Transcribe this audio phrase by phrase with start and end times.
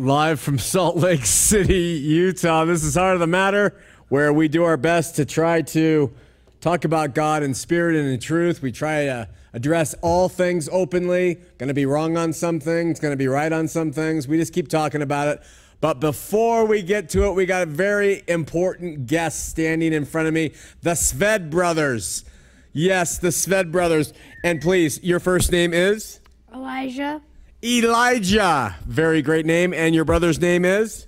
[0.00, 2.64] live from Salt Lake City, Utah.
[2.64, 3.74] This is Heart of the Matter,
[4.08, 6.12] where we do our best to try to
[6.60, 8.62] talk about God in spirit and in truth.
[8.62, 11.40] We try to address all things openly.
[11.58, 14.28] Going to be wrong on some things, going to be right on some things.
[14.28, 15.42] We just keep talking about it.
[15.80, 20.28] But before we get to it, we got a very important guest standing in front
[20.28, 22.24] of me the Sved brothers.
[22.72, 24.12] Yes, the Sved brothers.
[24.44, 26.20] And please, your first name is?
[26.54, 27.20] Elijah.
[27.62, 28.76] Elijah.
[28.86, 29.74] Very great name.
[29.74, 31.06] And your brother's name is?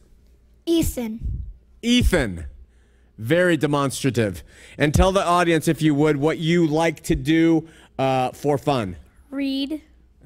[0.67, 1.45] Ethan.
[1.83, 2.47] Ethan.
[3.19, 4.43] Very demonstrative.
[4.79, 7.69] And tell the audience, if you would, what you like to do
[7.99, 8.97] uh, for fun.
[9.31, 9.83] Read.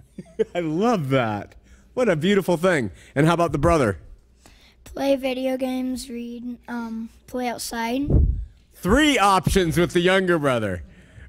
[0.55, 1.57] I love that.
[1.93, 2.91] What a beautiful thing.
[3.15, 3.99] And how about the brother?
[4.85, 6.09] Play video games.
[6.09, 6.57] Read.
[6.69, 8.09] Um, play outside.
[8.75, 10.83] Three options with the younger brother.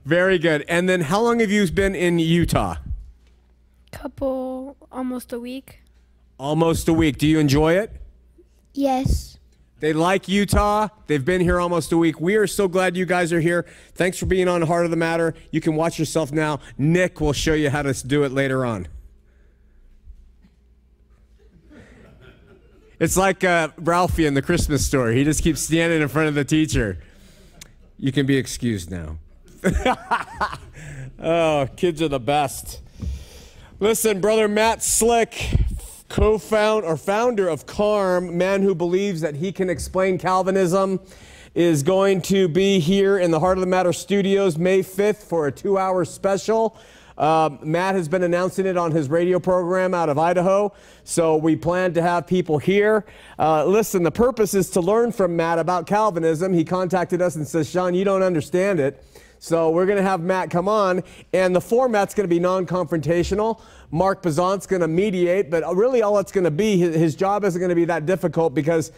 [0.06, 0.64] Very good.
[0.68, 2.76] And then how long have you been in Utah?
[3.96, 5.80] Couple, almost a week.
[6.38, 7.18] Almost a week.
[7.18, 7.96] Do you enjoy it?
[8.74, 9.40] Yes.
[9.80, 10.90] They like Utah.
[11.08, 12.20] They've been here almost a week.
[12.20, 13.66] We are so glad you guys are here.
[13.94, 15.34] Thanks for being on Heart of the Matter.
[15.50, 16.60] You can watch yourself now.
[16.78, 18.90] Nick will show you how to do it later on.
[23.00, 25.16] It's like uh, Ralphie in the Christmas story.
[25.16, 27.00] He just keeps standing in front of the teacher.
[27.98, 29.20] You can be excused now.
[31.20, 32.82] oh, kids are the best.
[33.82, 35.50] Listen, brother Matt Slick,
[36.08, 41.02] co-founder or founder of CARM, man who believes that he can explain Calvinism,
[41.54, 45.48] is going to be here in the Heart of the Matter studios May 5th for
[45.48, 46.78] a two-hour special.
[47.18, 50.72] Um, Matt has been announcing it on his radio program out of Idaho,
[51.04, 53.06] so we plan to have people here.
[53.38, 56.54] Uh, listen, the purpose is to learn from Matt about Calvinism.
[56.54, 59.04] He contacted us and says, Sean, you don't understand it.
[59.40, 63.62] So we're going to have Matt come on, and the format's going to be non-confrontational.
[63.92, 67.60] Mark Bazant's going to mediate, but really all it's going to be, his, job isn't
[67.60, 68.92] going to be that difficult because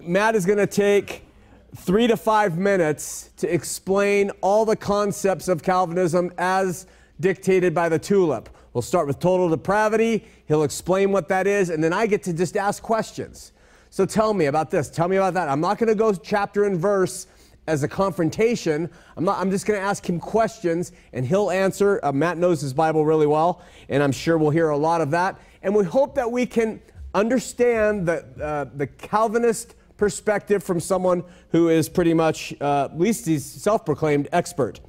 [0.00, 1.24] Matt is going to take
[1.76, 6.86] three to five minutes to explain all the concepts of Calvinism as
[7.20, 8.48] dictated by the tulip.
[8.72, 10.24] We'll start with total depravity.
[10.46, 13.52] He'll explain what that is, and then I get to just ask questions.
[13.90, 14.90] So tell me about this.
[14.90, 15.48] Tell me about that.
[15.48, 17.28] I'm not going to go chapter and verse
[17.66, 18.90] as a confrontation.
[19.16, 22.00] I'm, not, I'm just going to ask him questions, and he'll answer.
[22.02, 25.10] Uh, Matt knows his Bible really well, and I'm sure we'll hear a lot of
[25.12, 25.40] that.
[25.62, 26.80] And we hope that we can
[27.14, 33.26] understand the, uh, the Calvinist perspective from someone who is pretty much, uh, at least
[33.26, 34.80] he's self proclaimed expert.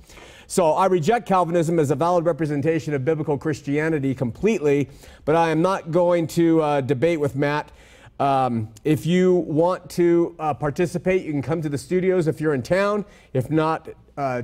[0.48, 4.90] So I reject Calvinism as a valid representation of biblical Christianity completely,
[5.26, 7.72] but I am not going to uh, debate with Matt.
[8.20, 12.54] Um, if you want to uh, participate, you can come to the studios if you're
[12.54, 13.06] in town.
[13.34, 14.44] If not, uh,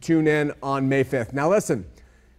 [0.00, 1.32] tune in on May 5th.
[1.34, 1.84] Now, listen,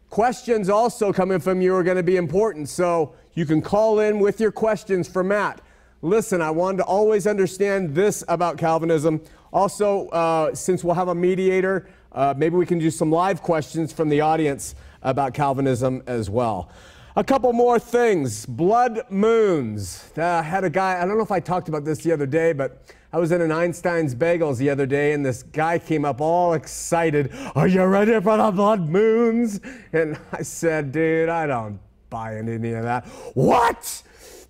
[0.10, 4.20] questions also coming from you are going to be important, so you can call in
[4.20, 5.62] with your questions for Matt.
[6.02, 9.22] Listen, I wanted to always understand this about Calvinism.
[9.54, 13.94] Also, uh, since we'll have a mediator, uh, maybe we can do some live questions
[13.94, 16.70] from the audience about Calvinism as well.
[17.18, 18.46] A couple more things.
[18.46, 20.12] Blood moons.
[20.18, 22.26] Uh, I had a guy, I don't know if I talked about this the other
[22.26, 26.04] day, but I was in an Einstein's Bagels the other day, and this guy came
[26.04, 27.32] up all excited.
[27.56, 29.62] Are you ready for the blood moons?
[29.94, 33.06] And I said, dude, I don't buy into any of that.
[33.34, 34.04] What?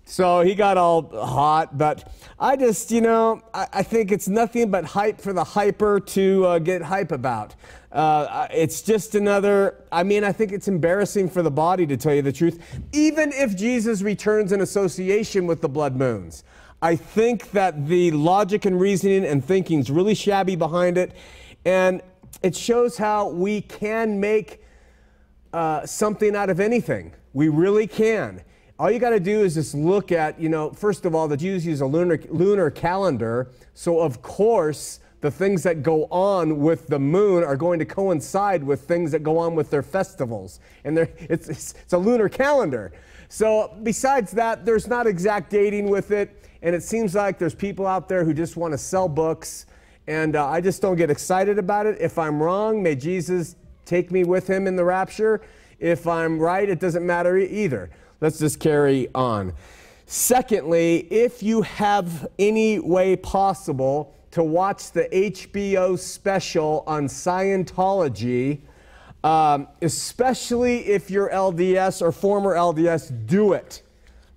[0.04, 4.72] So he got all hot, but I just, you know, I, I think it's nothing
[4.72, 7.54] but hype for the hyper to uh, get hype about.
[7.96, 12.14] Uh, it's just another, I mean, I think it's embarrassing for the body to tell
[12.14, 12.62] you the truth,
[12.92, 16.44] even if Jesus returns in association with the blood moons.
[16.82, 21.16] I think that the logic and reasoning and thinking is really shabby behind it,
[21.64, 22.02] and
[22.42, 24.62] it shows how we can make
[25.54, 27.14] uh, something out of anything.
[27.32, 28.42] We really can
[28.78, 31.36] all you got to do is just look at, you know, first of all, the
[31.36, 33.50] Jews use a lunar, lunar calendar.
[33.72, 38.62] So, of course, the things that go on with the moon are going to coincide
[38.62, 40.60] with things that go on with their festivals.
[40.84, 42.92] And it's, it's, it's a lunar calendar.
[43.28, 46.48] So, besides that, there's not exact dating with it.
[46.62, 49.66] And it seems like there's people out there who just want to sell books.
[50.06, 51.98] And uh, I just don't get excited about it.
[52.00, 55.40] If I'm wrong, may Jesus take me with him in the rapture.
[55.78, 57.90] If I'm right, it doesn't matter either.
[58.20, 59.52] Let's just carry on.
[60.06, 68.60] Secondly, if you have any way possible to watch the HBO special on Scientology,
[69.24, 73.80] um, especially if you're LDS or former LDS, do it.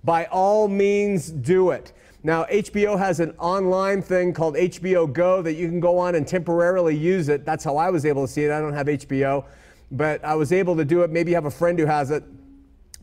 [0.02, 1.92] By all means, do it.
[2.22, 6.26] Now, HBO has an online thing called HBO Go that you can go on and
[6.26, 7.44] temporarily use it.
[7.44, 8.50] That's how I was able to see it.
[8.50, 9.44] I don't have HBO,
[9.90, 11.10] but I was able to do it.
[11.10, 12.24] Maybe you have a friend who has it.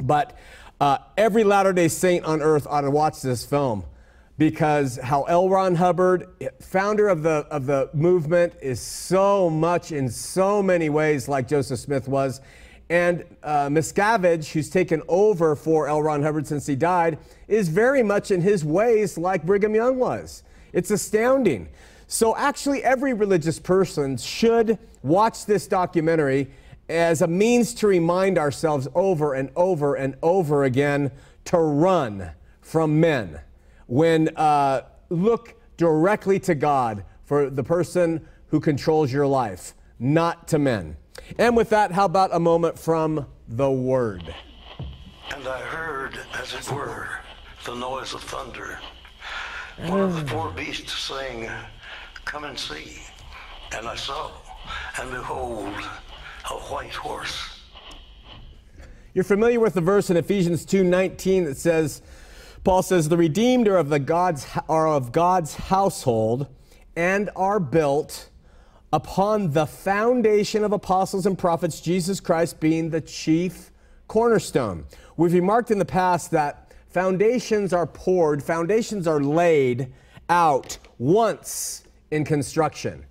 [0.02, 0.36] But
[0.80, 3.84] Uh, every Latter day Saint on earth ought to watch this film
[4.38, 5.50] because how L.
[5.50, 6.28] Ron Hubbard,
[6.60, 11.80] founder of the, of the movement, is so much in so many ways like Joseph
[11.80, 12.42] Smith was.
[12.90, 16.02] And uh, Miscavige, who's taken over for L.
[16.02, 17.18] Ron Hubbard since he died,
[17.48, 20.44] is very much in his ways like Brigham Young was.
[20.72, 21.68] It's astounding.
[22.08, 26.50] So, actually, every religious person should watch this documentary
[26.88, 31.12] as a means to remind ourselves over and over and over again
[31.46, 32.32] to run
[32.62, 33.42] from men.
[33.88, 40.60] When uh, look directly to God for the person who controls your life, not to
[40.60, 40.98] men.
[41.38, 44.34] And with that, how about a moment from the Word?
[45.34, 47.10] And I heard, as it were,
[47.66, 48.80] the noise of thunder.
[49.86, 51.50] One of the four beasts saying,
[52.26, 53.00] Come and see.
[53.76, 54.32] And I saw,
[55.00, 55.74] and behold,
[56.50, 57.60] a white horse.
[59.14, 62.02] You're familiar with the verse in Ephesians 2:19 that says,
[62.68, 66.48] Paul says, "The redeemed are of the God's are of God's household
[66.98, 68.28] and are built
[68.92, 73.72] upon the foundation of apostles and prophets, Jesus Christ being the chief
[74.10, 74.84] cornerstone."
[75.16, 79.94] We've remarked in the past that foundations are poured, foundations are laid
[80.28, 83.06] out once in construction,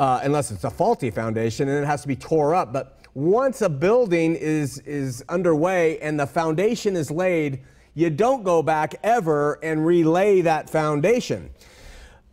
[0.00, 2.72] uh, unless it's a faulty foundation and it has to be tore up.
[2.72, 7.60] But once a building is, is underway and the foundation is laid,
[7.96, 11.50] you don't go back ever and relay that foundation.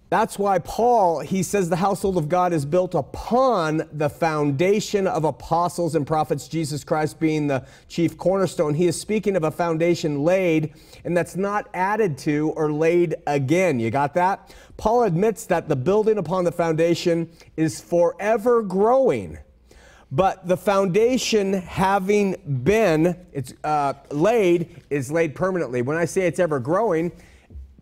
[0.09, 5.23] That's why Paul, he says the household of God is built upon the foundation of
[5.23, 8.75] apostles and prophets, Jesus Christ being the chief cornerstone.
[8.75, 10.73] He is speaking of a foundation laid,
[11.03, 13.79] and that's not added to or laid again.
[13.79, 14.53] You got that?
[14.77, 19.39] Paul admits that the building upon the foundation is forever growing.
[20.13, 25.81] But the foundation having been it's, uh, laid is laid permanently.
[25.81, 27.11] When I say it's ever growing,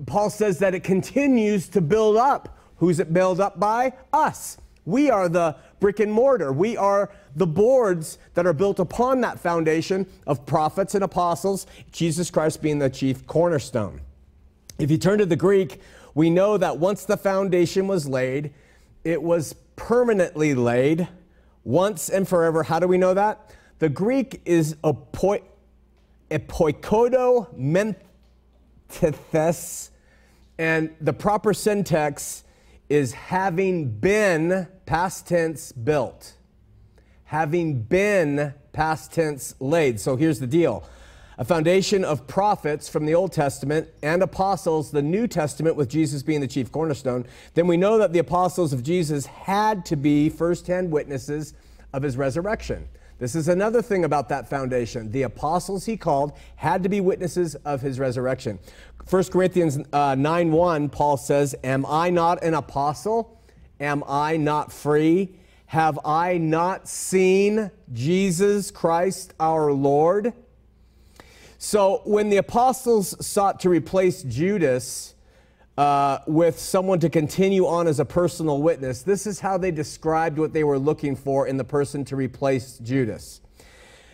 [0.05, 2.57] Paul says that it continues to build up.
[2.77, 3.91] Who's it built up by?
[4.13, 4.57] Us.
[4.85, 6.53] We are the brick and mortar.
[6.53, 12.31] We are the boards that are built upon that foundation of prophets and apostles, Jesus
[12.31, 13.99] Christ being the chief cornerstone.
[14.79, 15.81] If you turn to the Greek,
[16.15, 18.53] we know that once the foundation was laid,
[19.03, 21.09] it was permanently laid
[21.63, 22.63] once and forever.
[22.63, 23.55] How do we know that?
[23.79, 25.53] The Greek is apoikodo
[28.89, 29.89] mentithes
[30.57, 32.43] and the proper syntax
[32.89, 36.33] is having been past tense built,
[37.23, 39.99] having been past tense laid.
[39.99, 40.83] So here's the deal
[41.37, 46.23] a foundation of prophets from the Old Testament and apostles, the New Testament, with Jesus
[46.23, 50.29] being the chief cornerstone, then we know that the apostles of Jesus had to be
[50.29, 51.53] firsthand witnesses
[51.93, 52.87] of his resurrection.
[53.17, 55.11] This is another thing about that foundation.
[55.11, 58.57] The apostles he called had to be witnesses of his resurrection.
[59.09, 63.39] 1 Corinthians uh, 9 1, Paul says, Am I not an apostle?
[63.79, 65.35] Am I not free?
[65.67, 70.33] Have I not seen Jesus Christ our Lord?
[71.63, 75.13] So when the apostles sought to replace Judas,
[75.77, 80.39] uh, with someone to continue on as a personal witness, this is how they described
[80.39, 83.41] what they were looking for in the person to replace Judas.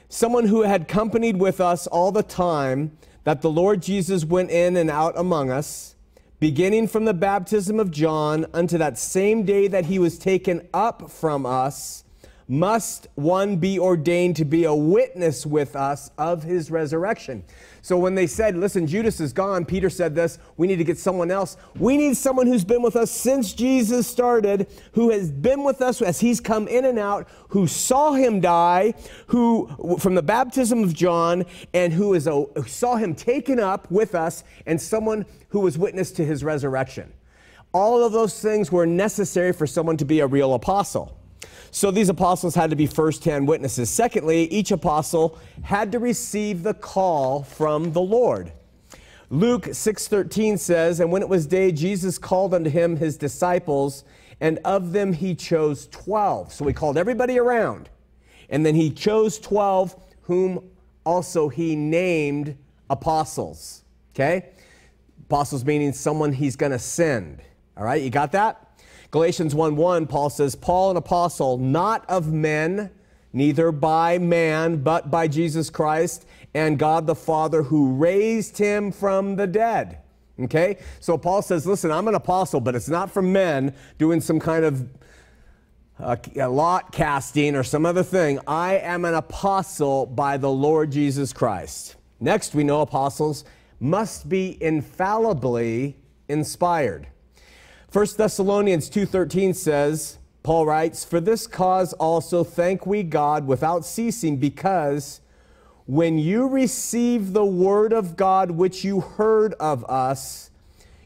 [0.10, 4.76] Someone who had companied with us all the time that the Lord Jesus went in
[4.76, 5.96] and out among us,
[6.42, 11.10] beginning from the baptism of John unto that same day that he was taken up
[11.10, 12.04] from us
[12.48, 17.44] must one be ordained to be a witness with us of his resurrection.
[17.82, 20.98] So when they said, listen, Judas is gone, Peter said this, we need to get
[20.98, 21.58] someone else.
[21.78, 26.02] We need someone who's been with us since Jesus started, who has been with us
[26.02, 28.94] as he's come in and out, who saw him die,
[29.28, 34.16] who from the baptism of John, and who is a, saw him taken up with
[34.16, 37.12] us, and someone who was witness to his resurrection.
[37.74, 41.17] All of those things were necessary for someone to be a real apostle.
[41.78, 43.92] So these apostles had to be firsthand witnesses.
[43.92, 48.52] Secondly, each apostle had to receive the call from the Lord.
[49.30, 54.04] Luke 6:13 says, "And when it was day, Jesus called unto him his disciples,
[54.42, 57.90] and of them he chose 12." So he called everybody around.
[58.50, 60.72] And then he chose 12 whom
[61.06, 62.58] also he named
[62.90, 63.84] apostles.
[64.16, 64.46] Okay?
[65.28, 67.44] Apostles meaning someone he's going to send.
[67.78, 68.67] All right, you got that?
[69.18, 72.92] Galatians 1 1, Paul says, Paul, an apostle, not of men,
[73.34, 79.36] neither by man, but by Jesus Christ and God the Father who raised him from
[79.36, 79.98] the dead.
[80.40, 80.78] Okay?
[81.00, 84.64] So Paul says, listen, I'm an apostle, but it's not from men doing some kind
[84.64, 84.88] of
[86.00, 88.38] uh, lot casting or some other thing.
[88.46, 91.96] I am an apostle by the Lord Jesus Christ.
[92.20, 93.46] Next, we know apostles
[93.80, 95.96] must be infallibly
[96.30, 97.08] inspired.
[97.90, 104.36] 1 Thessalonians 2:13 says, Paul writes, "For this cause also thank we God without ceasing
[104.38, 105.22] because
[105.86, 110.50] when you received the word of God which you heard of us,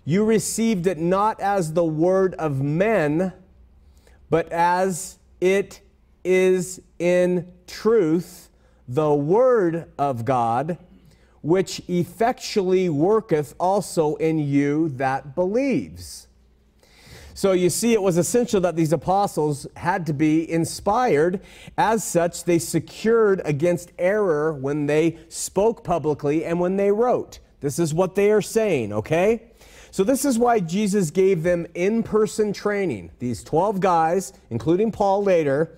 [0.05, 3.31] you received it not as the word of men,
[4.31, 5.81] but as it
[6.23, 8.49] is in truth
[8.87, 10.79] the word of God,
[11.43, 16.27] which effectually worketh also in you that believes.
[17.33, 21.41] So you see, it was essential that these apostles had to be inspired.
[21.77, 27.39] As such, they secured against error when they spoke publicly and when they wrote.
[27.61, 29.43] This is what they are saying, okay?
[29.91, 33.11] So, this is why Jesus gave them in person training.
[33.19, 35.77] These 12 guys, including Paul later,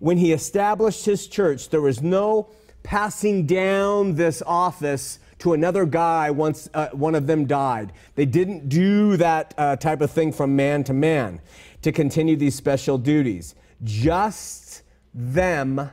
[0.00, 2.48] when he established his church, there was no
[2.82, 7.92] passing down this office to another guy once uh, one of them died.
[8.14, 11.42] They didn't do that uh, type of thing from man to man
[11.82, 13.54] to continue these special duties.
[13.82, 15.90] Just them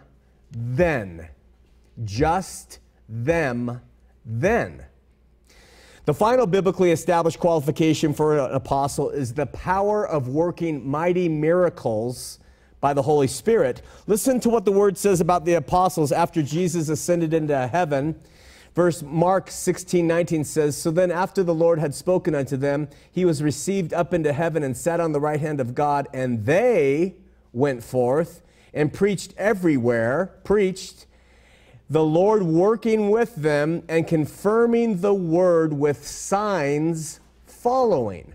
[0.51, 1.27] then.
[2.05, 2.79] Just
[3.09, 3.81] them
[4.25, 4.85] then.
[6.05, 12.39] The final biblically established qualification for an apostle is the power of working mighty miracles
[12.79, 13.81] by the Holy Spirit.
[14.07, 18.17] Listen to what the word says about the apostles after Jesus ascended into heaven.
[18.73, 23.25] Verse Mark 16, 19 says, So then after the Lord had spoken unto them, he
[23.25, 27.15] was received up into heaven and sat on the right hand of God, and they
[27.51, 28.41] went forth
[28.73, 31.05] and preached everywhere, preached
[31.89, 38.33] the Lord working with them and confirming the word with signs following.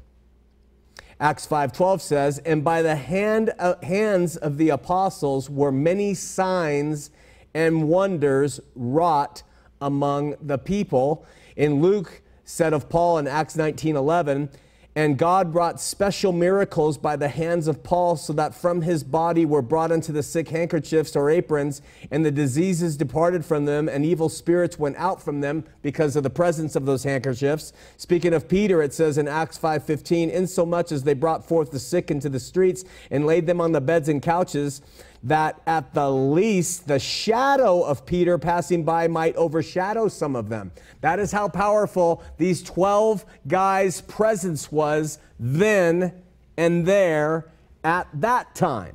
[1.18, 7.08] Acts 5:12 says, "And by the hand, uh, hands of the apostles were many signs
[7.54, 9.42] and wonders wrought
[9.86, 11.24] among the people."
[11.56, 14.48] In Luke said of Paul in Acts 19:11,
[14.94, 19.44] and God brought special miracles by the hands of Paul, so that from his body
[19.44, 24.06] were brought unto the sick handkerchiefs or aprons, and the diseases departed from them, and
[24.06, 27.74] evil spirits went out from them because of the presence of those handkerchiefs.
[27.98, 32.10] Speaking of Peter, it says in Acts 5:15, insomuch as they brought forth the sick
[32.10, 34.80] into the streets and laid them on the beds and couches,
[35.26, 40.70] that at the least the shadow of Peter passing by might overshadow some of them.
[41.00, 46.22] That is how powerful these 12 guys' presence was then
[46.56, 47.50] and there
[47.82, 48.94] at that time.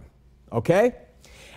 [0.53, 0.95] Okay?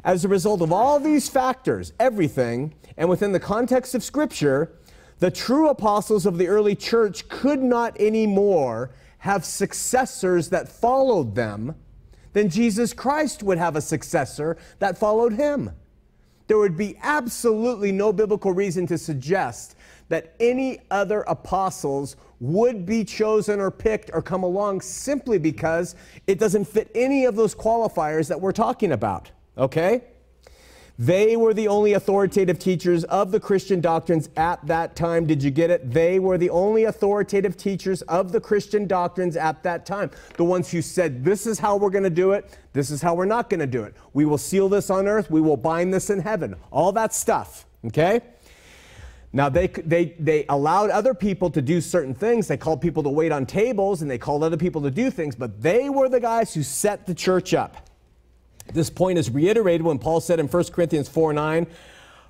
[0.02, 4.72] As a result of all these factors, everything, and within the context of Scripture,
[5.20, 11.76] the true apostles of the early church could not anymore have successors that followed them
[12.34, 15.70] then Jesus Christ would have a successor that followed him.
[16.46, 19.76] There would be absolutely no biblical reason to suggest
[20.08, 25.94] that any other apostles would be chosen or picked or come along simply because
[26.26, 29.30] it doesn't fit any of those qualifiers that we're talking about.
[29.56, 30.02] Okay?
[30.98, 35.26] They were the only authoritative teachers of the Christian doctrines at that time.
[35.26, 35.90] Did you get it?
[35.90, 40.12] They were the only authoritative teachers of the Christian doctrines at that time.
[40.36, 43.14] The ones who said, this is how we're going to do it, this is how
[43.16, 43.94] we're not going to do it.
[44.12, 46.54] We will seal this on earth, we will bind this in heaven.
[46.70, 48.20] All that stuff, okay?
[49.32, 52.46] Now, they, they, they allowed other people to do certain things.
[52.46, 55.34] They called people to wait on tables and they called other people to do things,
[55.34, 57.90] but they were the guys who set the church up.
[58.72, 61.66] This point is reiterated when Paul said in 1 Corinthians 4 9,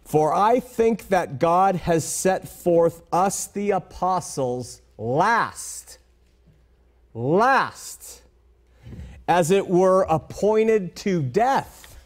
[0.04, 5.98] For I think that God has set forth us, the apostles, last,
[7.12, 8.22] last,
[9.26, 11.98] as it were appointed to death,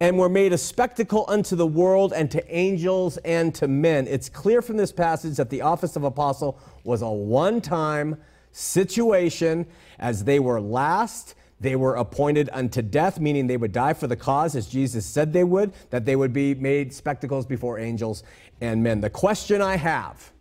[0.00, 4.08] and were made a spectacle unto the world and to angels and to men.
[4.08, 9.66] It's clear from this passage that the office of apostle was a one time situation
[9.98, 14.16] as they were last they were appointed unto death, meaning they would die for the
[14.16, 18.24] cause as Jesus said they would, that they would be made spectacles before angels
[18.60, 19.00] and men.
[19.00, 20.32] The question I have,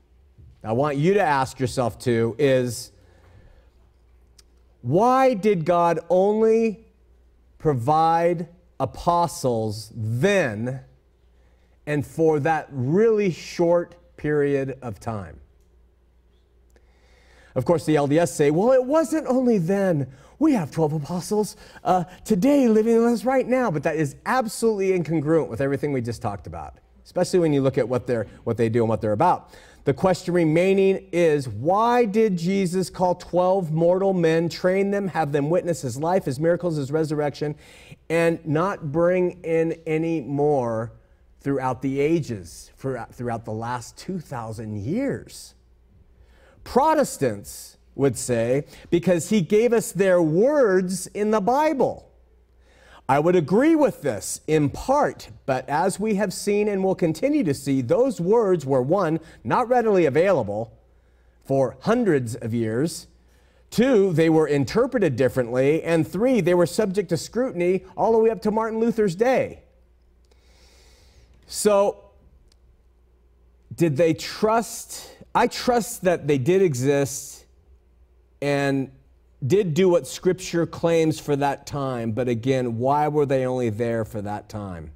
[0.63, 2.91] I want you to ask yourself too, is
[4.81, 6.85] why did God only
[7.59, 8.47] provide
[8.79, 10.81] apostles then
[11.85, 15.39] and for that really short period of time?
[17.53, 22.03] Of course, the LDS say, well, it wasn't only then we have 12 apostles uh,
[22.25, 23.69] today living with us right now.
[23.69, 27.77] But that is absolutely incongruent with everything we just talked about, especially when you look
[27.77, 29.51] at what, they're, what they do and what they're about.
[29.83, 35.51] The question remaining is why did Jesus call 12 mortal men, train them, have them
[35.51, 37.55] witness his life, his miracles, his resurrection,
[38.09, 40.91] and not bring in any more
[41.39, 45.53] throughout the ages, throughout the last 2,000 years.
[46.63, 52.09] Protestants would say, because he gave us their words in the Bible.
[53.09, 57.43] I would agree with this in part, but as we have seen and will continue
[57.43, 60.77] to see, those words were one, not readily available
[61.43, 63.07] for hundreds of years.
[63.69, 65.81] Two, they were interpreted differently.
[65.83, 69.63] And three, they were subject to scrutiny all the way up to Martin Luther's day.
[71.47, 72.05] So,
[73.75, 75.09] did they trust?
[75.33, 77.40] I trust that they did exist
[78.41, 78.91] and
[79.45, 84.05] did do what Scripture claims for that time, but again, why were they only there
[84.05, 84.91] for that time?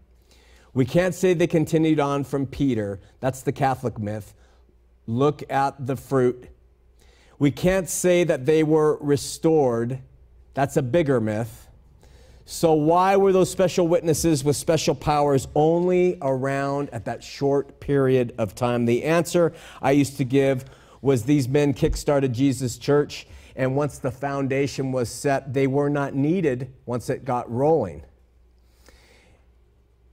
[0.74, 3.00] We can't say they continued on from Peter.
[3.22, 4.34] That's the Catholic myth.
[5.08, 6.50] Look at the fruit.
[7.40, 10.00] We can't say that they were restored.
[10.54, 11.68] That's a bigger myth.
[12.48, 18.36] So, why were those special witnesses with special powers only around at that short period
[18.38, 18.86] of time?
[18.86, 20.66] The answer I used to give
[21.02, 23.26] was these men kickstarted Jesus' church
[23.56, 28.04] and once the foundation was set, they were not needed once it got rolling.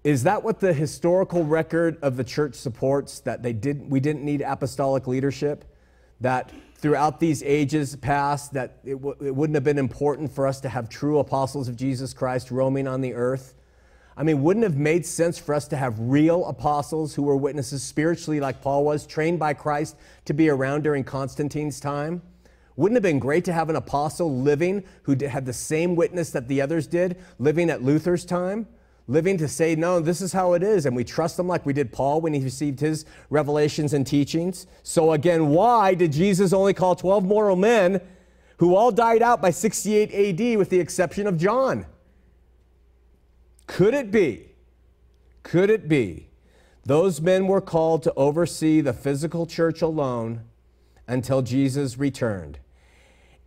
[0.04, 3.20] Is that what the historical record of the church supports?
[3.20, 5.64] That they didn't we didn't need apostolic leadership?
[6.20, 10.68] That throughout these ages past, that it, it wouldn't have been important for us to
[10.68, 13.54] have true apostles of Jesus Christ roaming on the earth?
[14.16, 17.82] I mean, wouldn't have made sense for us to have real apostles who were witnesses
[17.82, 19.96] spiritually, like Paul was, trained by Christ
[20.26, 22.20] to be around during Constantine's time?
[22.76, 26.30] Wouldn't it have been great to have an apostle living who had the same witness
[26.30, 28.66] that the others did, living at Luther's time?
[29.08, 31.72] Living to say, no, this is how it is, and we trust them like we
[31.72, 34.66] did Paul when he received his revelations and teachings.
[34.84, 38.00] So, again, why did Jesus only call 12 moral men
[38.58, 41.84] who all died out by 68 AD with the exception of John?
[43.66, 44.52] Could it be?
[45.42, 46.28] Could it be?
[46.84, 50.42] Those men were called to oversee the physical church alone
[51.06, 52.58] until Jesus returned.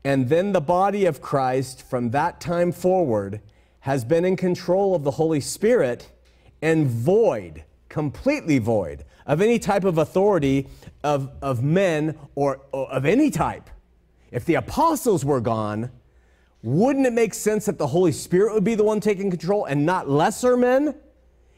[0.05, 3.41] And then the body of Christ from that time forward
[3.79, 6.11] has been in control of the Holy Spirit
[6.61, 10.67] and void, completely void, of any type of authority
[11.03, 13.67] of, of men or, or of any type.
[14.29, 15.89] If the apostles were gone,
[16.61, 19.87] wouldn't it make sense that the Holy Spirit would be the one taking control and
[19.87, 20.93] not lesser men?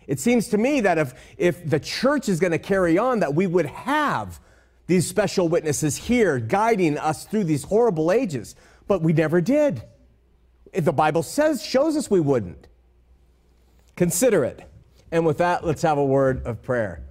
[0.07, 3.35] It seems to me that if, if the church is going to carry on, that
[3.35, 4.39] we would have
[4.87, 8.55] these special witnesses here guiding us through these horrible ages,
[8.87, 9.83] but we never did.
[10.73, 12.67] The Bible says, shows us we wouldn't.
[13.95, 14.69] Consider it.
[15.11, 17.03] And with that, let's have a word of prayer.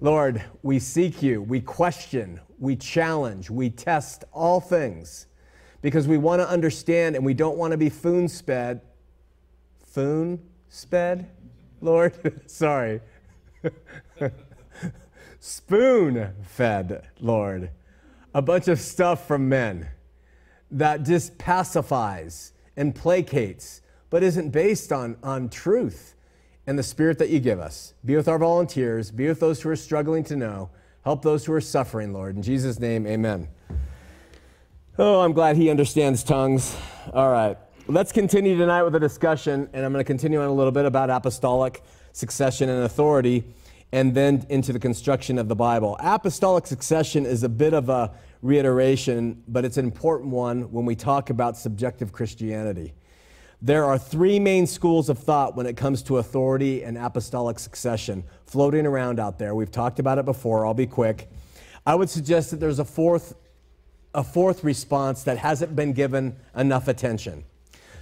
[0.00, 5.26] Lord, we seek you, we question, we challenge, we test all things
[5.80, 8.80] because we want to understand and we don't want to be foon sped.
[9.86, 11.30] Foon sped?
[11.80, 13.00] Lord, sorry.
[15.42, 17.70] spoon fed, Lord.
[18.32, 19.88] A bunch of stuff from men
[20.70, 26.14] that just pacifies and placates, but isn't based on, on truth
[26.66, 27.92] and the spirit that you give us.
[28.04, 30.70] Be with our volunteers, be with those who are struggling to know,
[31.04, 32.36] help those who are suffering, Lord.
[32.36, 33.48] In Jesus' name, amen.
[34.96, 36.76] Oh, I'm glad he understands tongues.
[37.12, 37.58] All right.
[37.88, 40.84] Let's continue tonight with a discussion, and I'm going to continue on a little bit
[40.84, 43.42] about apostolic succession and authority
[43.92, 45.96] and then into the construction of the Bible.
[46.00, 50.96] Apostolic succession is a bit of a reiteration, but it's an important one when we
[50.96, 52.94] talk about subjective Christianity.
[53.60, 58.24] There are three main schools of thought when it comes to authority and apostolic succession
[58.44, 59.54] floating around out there.
[59.54, 61.30] We've talked about it before, I'll be quick.
[61.86, 63.36] I would suggest that there's a fourth,
[64.14, 67.44] a fourth response that hasn't been given enough attention.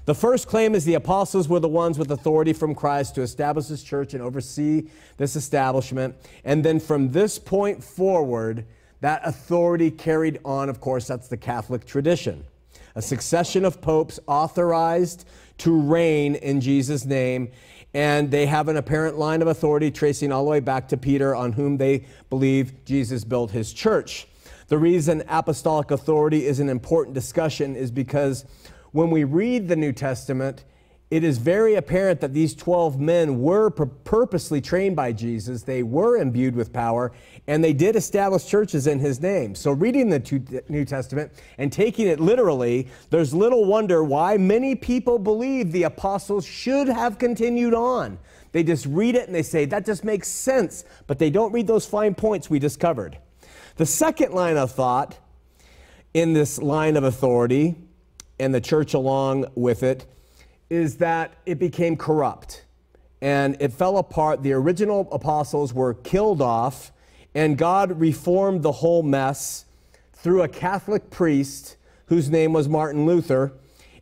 [0.07, 3.67] The first claim is the apostles were the ones with authority from Christ to establish
[3.67, 6.17] this church and oversee this establishment.
[6.45, 8.65] And then from this point forward,
[9.03, 12.45] that authority carried on, of course, that's the Catholic tradition.
[12.95, 15.27] A succession of popes authorized
[15.59, 17.51] to reign in Jesus' name,
[17.93, 21.35] and they have an apparent line of authority tracing all the way back to Peter,
[21.35, 24.27] on whom they believe Jesus built his church.
[24.69, 28.45] The reason apostolic authority is an important discussion is because
[28.92, 30.64] when we read the New Testament,
[31.11, 35.64] it is very apparent that these 12 men were purposely trained by Jesus.
[35.64, 37.11] They were imbued with power,
[37.48, 39.57] and they did establish churches in his name.
[39.57, 45.18] So, reading the New Testament and taking it literally, there's little wonder why many people
[45.18, 48.16] believe the apostles should have continued on.
[48.53, 51.66] They just read it and they say, that just makes sense, but they don't read
[51.66, 53.18] those fine points we discovered.
[53.76, 55.18] The second line of thought
[56.14, 57.76] in this line of authority
[58.40, 60.07] and the church along with it
[60.68, 62.64] is that it became corrupt.
[63.22, 64.42] and it fell apart.
[64.42, 66.90] The original apostles were killed off,
[67.35, 69.66] and God reformed the whole mess
[70.14, 71.76] through a Catholic priest
[72.07, 73.53] whose name was Martin Luther.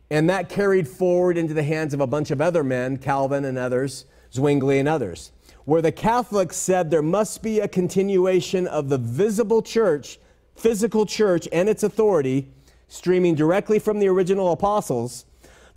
[0.09, 3.57] And that carried forward into the hands of a bunch of other men, Calvin and
[3.57, 5.31] others, Zwingli and others,
[5.65, 10.17] where the Catholics said there must be a continuation of the visible church,
[10.55, 12.47] physical church, and its authority
[12.89, 15.25] streaming directly from the original apostles.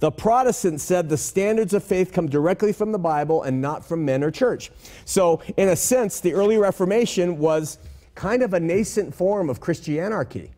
[0.00, 4.04] The Protestants said the standards of faith come directly from the Bible and not from
[4.04, 4.72] men or church.
[5.04, 7.78] So, in a sense, the early Reformation was
[8.16, 10.50] kind of a nascent form of Christianarchy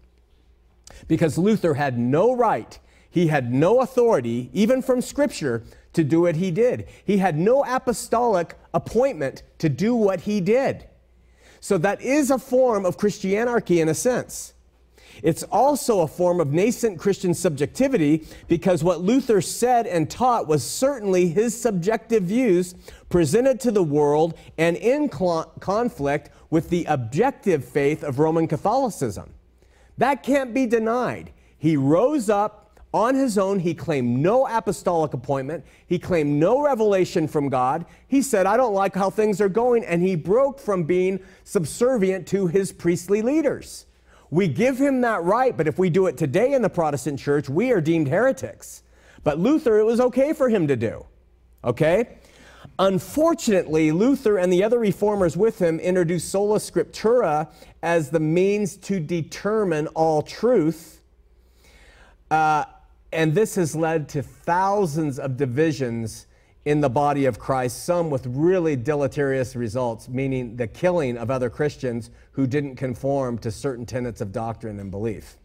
[1.08, 2.78] because Luther had no right
[3.14, 5.62] he had no authority, even from Scripture,
[5.92, 6.88] to do what he did.
[7.04, 10.88] He had no apostolic appointment to do what he did.
[11.60, 14.53] So that is a form of Christianarchy in a sense.
[15.22, 20.64] It's also a form of nascent Christian subjectivity because what Luther said and taught was
[20.64, 22.74] certainly his subjective views
[23.09, 29.33] presented to the world and in conflict with the objective faith of Roman Catholicism.
[29.98, 31.33] That can't be denied.
[31.57, 35.64] He rose up on his own, he claimed no apostolic appointment.
[35.85, 37.87] He claimed no revelation from God.
[38.07, 39.85] He said, I don't like how things are going.
[39.85, 43.87] And he broke from being subservient to his priestly leaders.
[44.35, 47.49] We give him that right, but if we do it today in the Protestant church,
[47.49, 48.83] we are deemed heretics.
[49.23, 51.07] But Luther, it was okay for him to do.
[51.62, 52.18] Okay?
[52.81, 57.49] Unfortunately, Luther and the other reformers with him introduced sola scriptura
[57.81, 61.01] as the means to determine all truth.
[62.29, 62.64] Uh,
[63.12, 66.27] and this has led to thousands of divisions
[66.64, 71.50] in the body of Christ, some with really deleterious results, meaning the killing of other
[71.50, 75.37] Christians who didn't conform to certain tenets of doctrine and belief.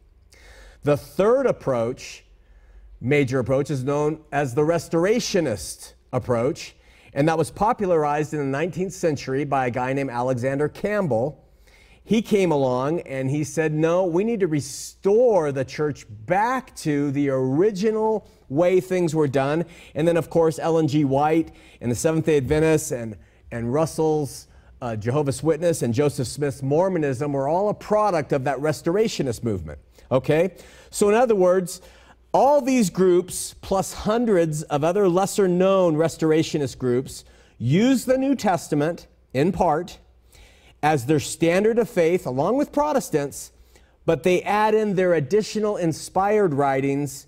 [0.84, 2.24] The third approach,
[3.02, 6.76] major approach, is known as the restorationist approach,
[7.14, 11.46] and that was popularized in the 19th century by a guy named Alexander Campbell
[12.10, 17.12] he came along and he said, No, we need to restore the church back to
[17.12, 19.66] the original way things were done.
[19.96, 21.06] And then, of course, Ellen G.
[21.06, 23.16] White and the Seventh day Adventists and,
[23.52, 24.48] and Russell's
[24.82, 29.80] uh, Jehovah's Witness and Joseph Smith's Mormonism were all a product of that restorationist movement.
[30.12, 30.56] Okay?
[30.90, 31.82] So, in other words,
[32.34, 37.26] all these groups, plus hundreds of other lesser known restorationist groups,
[37.58, 39.98] use the New Testament in part
[40.82, 43.52] as their standard of faith, along with Protestants,
[44.06, 47.28] but they add in their additional inspired writings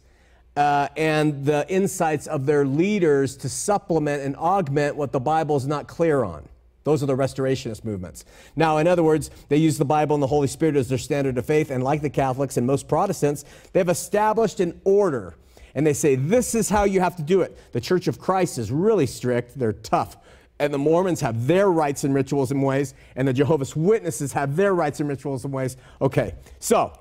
[0.56, 5.68] uh, and the insights of their leaders to supplement and augment what the Bible is
[5.68, 6.48] not clear on.
[6.84, 8.26] Those are the restorationist movements.
[8.56, 11.38] Now, in other words, they use the Bible and the Holy Spirit as their standard
[11.38, 15.36] of faith, and like the Catholics and most Protestants, they've established an order.
[15.76, 17.58] And they say, this is how you have to do it.
[17.72, 20.18] The Church of Christ is really strict, they're tough
[20.62, 24.56] and the Mormons have their rites and rituals and ways, and the Jehovah's Witnesses have
[24.56, 25.76] their rites and rituals and ways.
[26.00, 26.94] Okay, so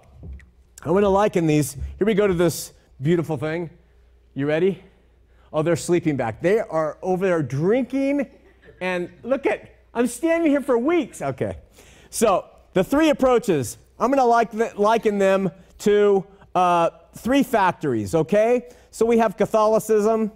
[0.83, 1.75] I'm going to liken these.
[1.99, 3.71] Here we go to this beautiful thing.
[4.35, 4.83] You ready?
[5.53, 6.43] Oh, they're sleeping back.
[6.43, 8.31] They are over there drinking,
[8.81, 11.23] and look at, I'm standing here for weeks.
[11.23, 11.57] Okay,
[12.11, 18.69] so the three approaches, I'm going to like liken them to uh, three factories, okay?
[18.91, 20.31] So we have Catholicism,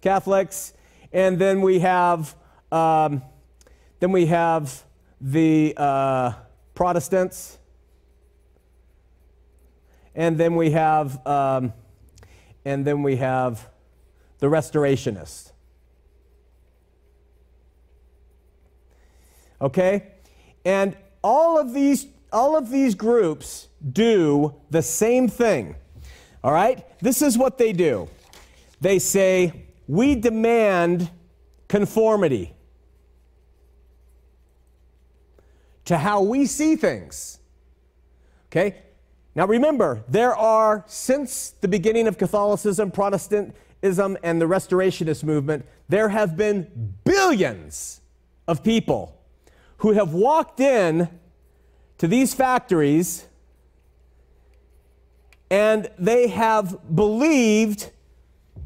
[0.00, 0.74] Catholics,
[1.12, 2.34] and then we have,
[2.72, 3.22] um,
[4.00, 4.82] then we have
[5.20, 6.32] the uh,
[6.74, 7.58] Protestants.
[10.14, 11.72] And then we have, um,
[12.64, 13.68] and then we have
[14.38, 15.52] the Restorationists.
[19.60, 20.08] Okay?
[20.64, 25.76] And all of these, all of these groups do the same thing.
[26.42, 26.84] All right?
[27.00, 28.08] This is what they do.
[28.80, 31.10] They say, we demand
[31.68, 32.54] conformity
[35.84, 37.38] to how we see things.
[38.46, 38.76] Okay?
[39.40, 46.10] Now remember, there are, since the beginning of Catholicism, Protestantism, and the Restorationist movement, there
[46.10, 48.02] have been billions
[48.46, 49.18] of people
[49.78, 51.08] who have walked in
[51.96, 53.24] to these factories
[55.50, 57.92] and they have believed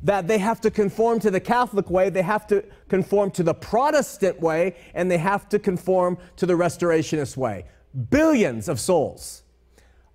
[0.02, 3.54] that they have to conform to the Catholic way, they have to conform to the
[3.54, 7.64] Protestant way, and they have to conform to the Restorationist way.
[8.10, 9.43] Billions of souls.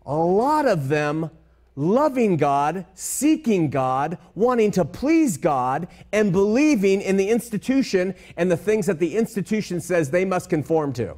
[0.10, 1.30] A lot of them
[1.76, 8.58] loving God, seeking God, wanting to please God, and believing in the institution and the
[8.58, 11.16] things that the institution says they must conform to.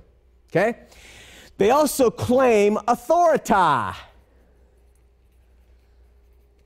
[0.49, 0.79] Okay?
[1.57, 3.97] They also claim authority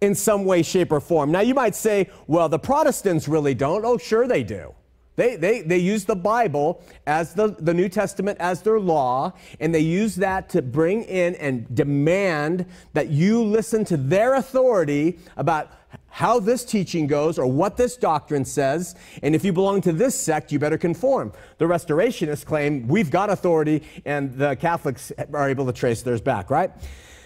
[0.01, 1.31] in some way, shape, or form.
[1.31, 3.85] Now, you might say, well, the Protestants really don't.
[3.85, 4.73] Oh, sure they do.
[5.15, 9.73] They, they, they use the Bible as the, the New Testament as their law, and
[9.73, 15.71] they use that to bring in and demand that you listen to their authority about
[16.09, 18.95] how this teaching goes or what this doctrine says.
[19.21, 21.33] And if you belong to this sect, you better conform.
[21.57, 26.49] The restorationists claim we've got authority, and the Catholics are able to trace theirs back,
[26.49, 26.71] right?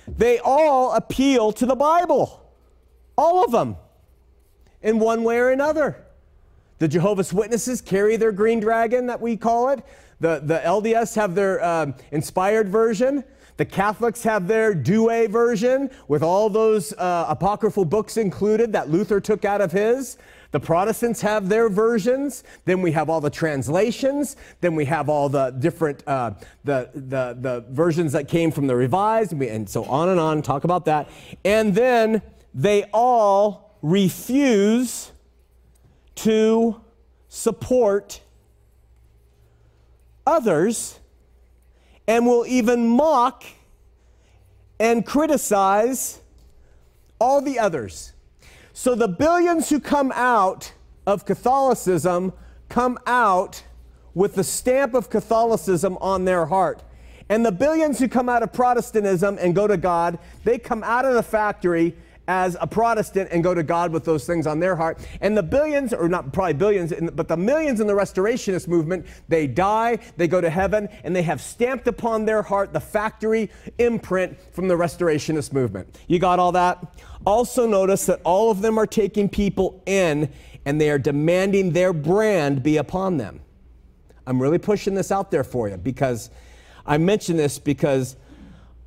[0.07, 2.51] They all appeal to the Bible,
[3.15, 3.77] all of them,
[4.81, 6.05] in one way or another.
[6.79, 9.83] The Jehovah's Witnesses carry their green dragon, that we call it.
[10.19, 13.23] The, the LDS have their um, inspired version.
[13.57, 19.19] The Catholics have their Douay version with all those uh, apocryphal books included that Luther
[19.19, 20.17] took out of his.
[20.51, 22.45] The Protestants have their versions.
[22.63, 24.37] Then we have all the translations.
[24.61, 26.31] Then we have all the different uh,
[26.63, 30.19] the, the the versions that came from the Revised, and, we, and so on and
[30.19, 30.41] on.
[30.41, 31.09] Talk about that.
[31.43, 32.21] And then
[32.53, 35.11] they all refuse
[36.23, 36.81] to
[37.27, 38.21] support
[40.25, 40.99] others
[42.07, 43.43] and will even mock
[44.79, 46.21] and criticize
[47.19, 48.13] all the others.
[48.73, 50.73] So the billions who come out
[51.05, 52.33] of Catholicism
[52.69, 53.63] come out
[54.13, 56.83] with the stamp of Catholicism on their heart.
[57.29, 61.05] And the billions who come out of Protestantism and go to God, they come out
[61.05, 61.95] of the factory
[62.29, 64.99] as a Protestant and go to God with those things on their heart.
[65.19, 69.47] And the billions, or not probably billions, but the millions in the Restorationist movement, they
[69.47, 74.37] die, they go to heaven, and they have stamped upon their heart the factory imprint
[74.53, 75.97] from the Restorationist movement.
[76.07, 76.93] You got all that?
[77.25, 80.31] Also, notice that all of them are taking people in
[80.65, 83.41] and they are demanding their brand be upon them.
[84.27, 86.29] I'm really pushing this out there for you because
[86.85, 88.17] I mention this because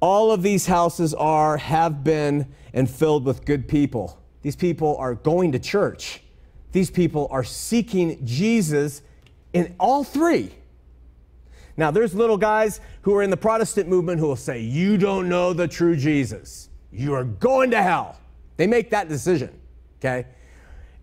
[0.02, 4.20] all of these houses are, have been, and filled with good people.
[4.42, 6.20] These people are going to church.
[6.72, 9.02] These people are seeking Jesus
[9.52, 10.50] in all three.
[11.76, 15.28] Now, there's little guys who are in the Protestant movement who will say, You don't
[15.28, 16.68] know the true Jesus.
[16.90, 18.18] You are going to hell.
[18.56, 19.58] They make that decision,
[20.00, 20.26] okay?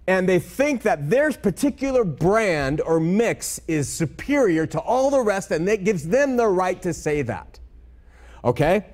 [0.07, 5.51] And they think that their particular brand or mix is superior to all the rest,
[5.51, 7.58] and that gives them the right to say that,
[8.43, 8.85] okay?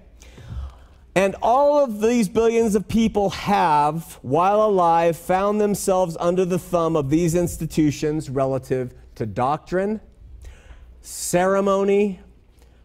[1.15, 6.97] And all of these billions of people have, while alive, found themselves under the thumb
[6.97, 10.01] of these institutions relative to doctrine,
[10.99, 12.19] ceremony,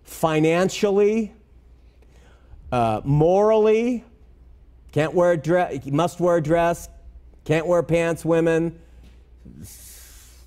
[0.05, 1.33] financially,
[2.70, 4.05] uh, morally.
[4.92, 6.88] Can't wear a dress, must wear a dress,
[7.44, 8.79] can't wear pants, women,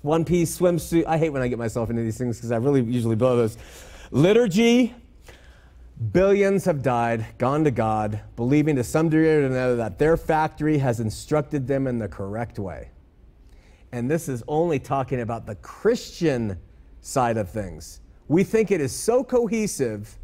[0.02, 1.06] one piece swimsuit.
[1.06, 3.58] I hate when I get myself into these things because I really usually blow those.
[4.10, 4.94] Liturgy,
[6.12, 10.78] Billions have died, gone to God, believing to some degree or another that their factory
[10.78, 12.90] has instructed them in the correct way.
[13.92, 16.58] And this is only talking about the Christian
[17.00, 18.00] side of things.
[18.26, 20.18] We think it is so cohesive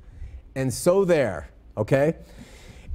[0.57, 2.17] and so there, okay?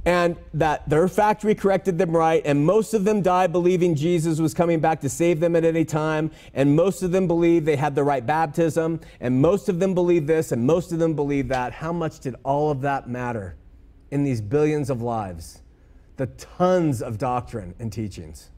[0.06, 4.54] And that their factory corrected them right, and most of them died believing Jesus was
[4.54, 7.96] coming back to save them at any time, and most of them believed they had
[7.96, 11.72] the right baptism, and most of them believed this, and most of them believed that.
[11.72, 13.56] How much did all of that matter
[14.12, 15.62] in these billions of lives?
[16.18, 18.50] The tons of doctrine and teachings.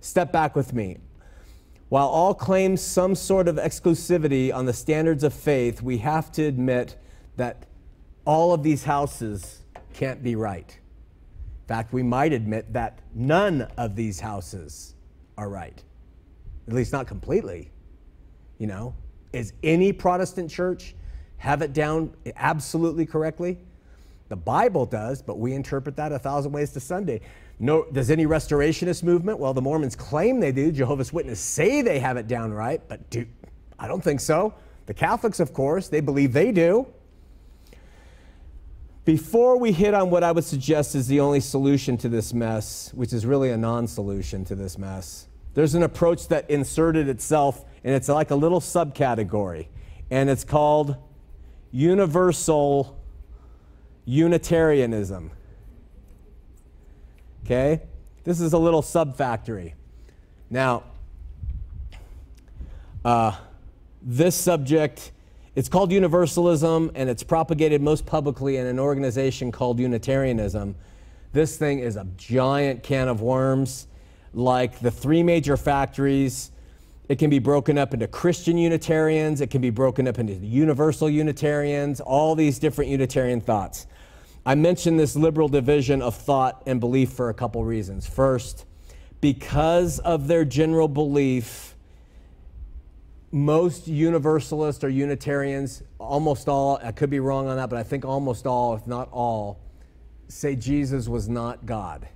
[0.00, 0.98] Step back with me.
[1.88, 6.44] While all claim some sort of exclusivity on the standards of faith, we have to
[6.44, 6.96] admit
[7.36, 7.64] that
[8.26, 9.62] all of these houses
[9.94, 10.79] can't be right
[11.70, 14.96] fact, we might admit that none of these houses
[15.38, 15.80] are right,
[16.66, 17.70] at least not completely.
[18.58, 18.92] You know,
[19.32, 20.96] is any Protestant church
[21.36, 23.56] have it down absolutely correctly?
[24.30, 27.20] The Bible does, but we interpret that a thousand ways to Sunday.
[27.60, 29.38] No, does any restorationist movement?
[29.38, 30.72] Well, the Mormons claim they do.
[30.72, 33.24] Jehovah's Witnesses say they have it down right, but do,
[33.78, 34.54] I don't think so.
[34.86, 36.88] The Catholics, of course, they believe they do.
[39.04, 42.92] Before we hit on what I would suggest is the only solution to this mess,
[42.94, 47.64] which is really a non solution to this mess, there's an approach that inserted itself,
[47.82, 49.68] and it's like a little subcategory,
[50.10, 50.96] and it's called
[51.72, 53.00] universal
[54.04, 55.30] Unitarianism.
[57.44, 57.82] Okay?
[58.24, 59.74] This is a little subfactory.
[60.50, 60.84] Now,
[63.04, 63.36] uh,
[64.02, 65.12] this subject
[65.56, 70.76] it's called universalism, and it's propagated most publicly in an organization called Unitarianism.
[71.32, 73.88] This thing is a giant can of worms.
[74.32, 76.52] Like the three major factories,
[77.08, 81.10] it can be broken up into Christian Unitarians, it can be broken up into universal
[81.10, 83.88] Unitarians, all these different Unitarian thoughts.
[84.46, 88.06] I mentioned this liberal division of thought and belief for a couple reasons.
[88.08, 88.64] First,
[89.20, 91.69] because of their general belief
[93.32, 98.04] most universalists or Unitarians, almost all, I could be wrong on that, but I think
[98.04, 99.60] almost all, if not all,
[100.28, 102.08] say Jesus was not God.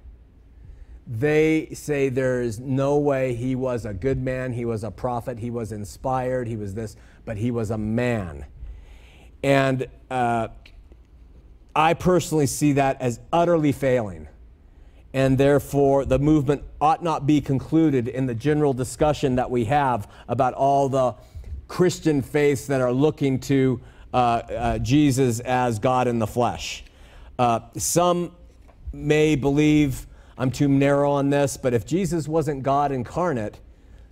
[1.06, 5.38] They say there is no way he was a good man, he was a prophet,
[5.38, 8.46] he was inspired, he was this, but he was a man.
[9.42, 10.48] And uh,
[11.76, 14.28] I personally see that as utterly failing.
[15.14, 20.10] And therefore, the movement ought not be concluded in the general discussion that we have
[20.28, 21.14] about all the
[21.68, 23.80] Christian faiths that are looking to
[24.12, 26.84] uh, uh, Jesus as God in the flesh.
[27.38, 28.32] Uh, some
[28.92, 33.60] may believe I'm too narrow on this, but if Jesus wasn't God incarnate,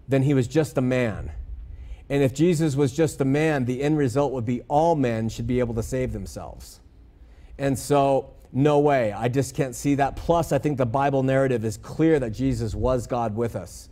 [0.07, 1.33] then he was just a man.
[2.09, 5.47] And if Jesus was just a man, the end result would be all men should
[5.49, 6.79] be able to save themselves.
[7.59, 9.13] And so, no way.
[9.13, 10.17] I just can't see that.
[10.17, 13.89] Plus, I think the Bible narrative is clear that Jesus was God with us.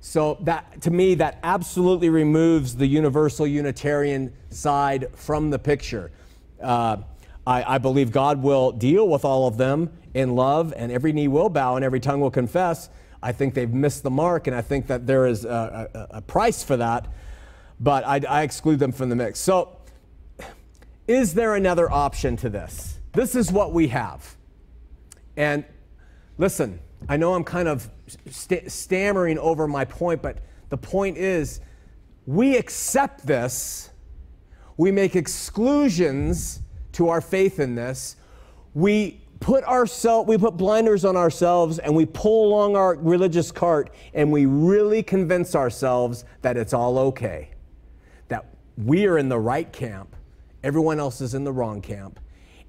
[0.00, 6.12] So that to me, that absolutely removes the universal Unitarian side from the picture.
[6.62, 6.98] Uh,
[7.46, 11.28] I, I believe God will deal with all of them in love, and every knee
[11.28, 12.90] will bow and every tongue will confess.
[13.22, 16.20] I think they've missed the mark, and I think that there is a, a, a
[16.20, 17.08] price for that,
[17.80, 19.40] but I, I exclude them from the mix.
[19.40, 19.78] So,
[21.08, 22.93] is there another option to this?
[23.14, 24.36] This is what we have.
[25.36, 25.64] And
[26.36, 27.88] listen, I know I'm kind of
[28.28, 31.60] st- stammering over my point, but the point is
[32.26, 33.90] we accept this,
[34.76, 36.60] we make exclusions
[36.92, 38.16] to our faith in this,
[38.74, 43.90] we put ourselves we put blinders on ourselves and we pull along our religious cart
[44.14, 47.50] and we really convince ourselves that it's all okay
[48.28, 48.46] that
[48.78, 50.16] we are in the right camp
[50.62, 52.20] everyone else is in the wrong camp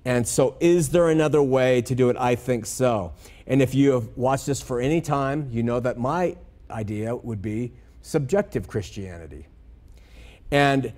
[0.06, 3.12] and so is there another way to do it i think so
[3.48, 6.36] and if you have watched this for any time you know that my
[6.72, 9.48] idea would be subjective christianity
[10.52, 10.94] and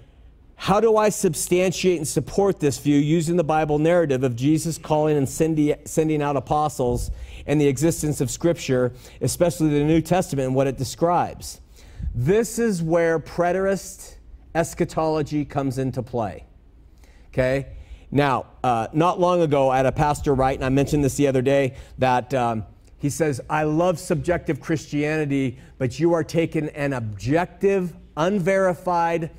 [0.59, 5.15] how do I substantiate and support this view using the Bible narrative of Jesus calling
[5.15, 7.11] and sending out apostles
[7.45, 8.91] and the existence of Scripture,
[9.21, 11.61] especially the New Testament and what it describes?
[12.15, 14.15] This is where preterist
[14.55, 16.43] eschatology comes into play.
[17.27, 17.67] Okay?
[18.11, 21.27] Now, uh, not long ago, I had a pastor write, and I mentioned this the
[21.27, 22.65] other day, that um,
[22.99, 29.31] he says, I love subjective Christianity, but you are taking an objective, unverified,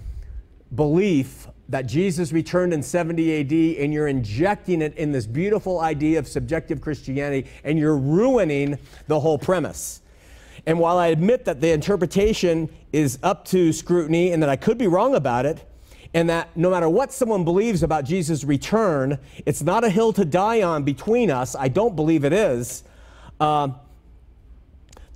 [0.74, 6.18] belief that Jesus returned in 70 AD and you're injecting it in this beautiful idea
[6.18, 10.00] of subjective Christianity and you're ruining the whole premise.
[10.66, 14.78] And while I admit that the interpretation is up to scrutiny and that I could
[14.78, 15.67] be wrong about it,
[16.14, 20.24] and that no matter what someone believes about Jesus' return, it's not a hill to
[20.24, 21.54] die on between us.
[21.54, 22.82] I don't believe it is.
[23.38, 23.68] Uh,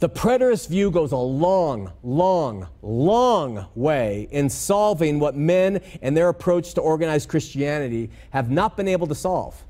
[0.02, 6.28] the preterist view goes a long, long, long way in solving what men and their
[6.28, 9.62] approach to organized Christianity have not been able to solve.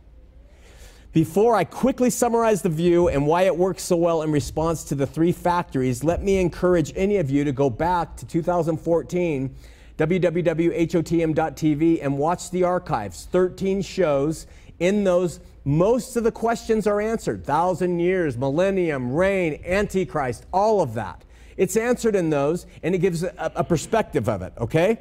[1.13, 4.95] Before I quickly summarize the view and why it works so well in response to
[4.95, 9.55] the three factories, let me encourage any of you to go back to 2014,
[9.99, 13.29] www.hotm.tv, and watch the archives.
[13.31, 14.47] 13 shows.
[14.79, 20.95] In those, most of the questions are answered thousand years, millennium, reign, antichrist, all of
[20.95, 21.25] that.
[21.57, 24.99] It's answered in those, and it gives a, a perspective of it, okay?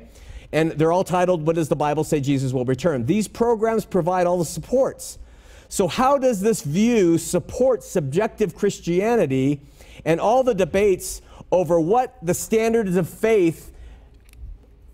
[0.51, 3.05] And they're all titled, What Does the Bible Say Jesus Will Return?
[3.05, 5.17] These programs provide all the supports.
[5.69, 9.61] So, how does this view support subjective Christianity
[10.03, 13.70] and all the debates over what the standards of faith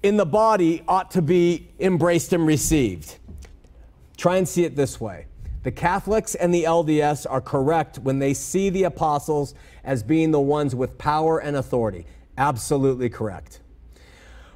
[0.08, 3.18] in the body ought to be embraced and received?
[4.16, 5.26] Try and see it this way
[5.64, 10.40] the Catholics and the LDS are correct when they see the apostles as being the
[10.40, 12.06] ones with power and authority.
[12.38, 13.60] Absolutely correct.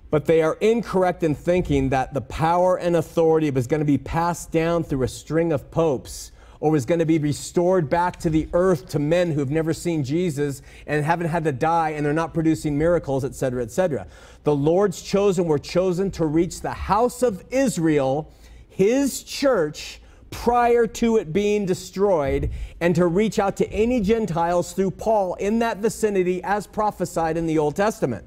[0.10, 3.98] But they are incorrect in thinking that the power and authority was going to be
[3.98, 6.31] passed down through a string of popes
[6.62, 10.04] or was going to be restored back to the earth to men who've never seen
[10.04, 14.08] Jesus and haven't had to die and they're not producing miracles, etc., etc.
[14.44, 18.32] The Lord's chosen were chosen to reach the house of Israel,
[18.70, 20.00] his church,
[20.30, 22.50] prior to it being destroyed
[22.80, 27.48] and to reach out to any Gentiles through Paul in that vicinity as prophesied in
[27.48, 28.24] the Old Testament.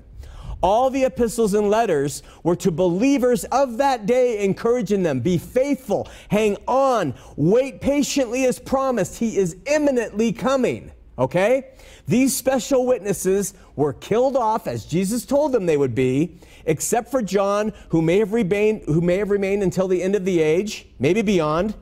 [0.64, 6.08] All the epistles and letters were to believers of that day, encouraging them be faithful,
[6.30, 9.18] hang on, wait patiently as promised.
[9.18, 10.90] He is imminently coming.
[11.18, 11.72] Okay?
[12.08, 17.20] These special witnesses were killed off as Jesus told them they would be, except for
[17.20, 20.86] John, who may have remained, who may have remained until the end of the age,
[20.98, 21.74] maybe beyond.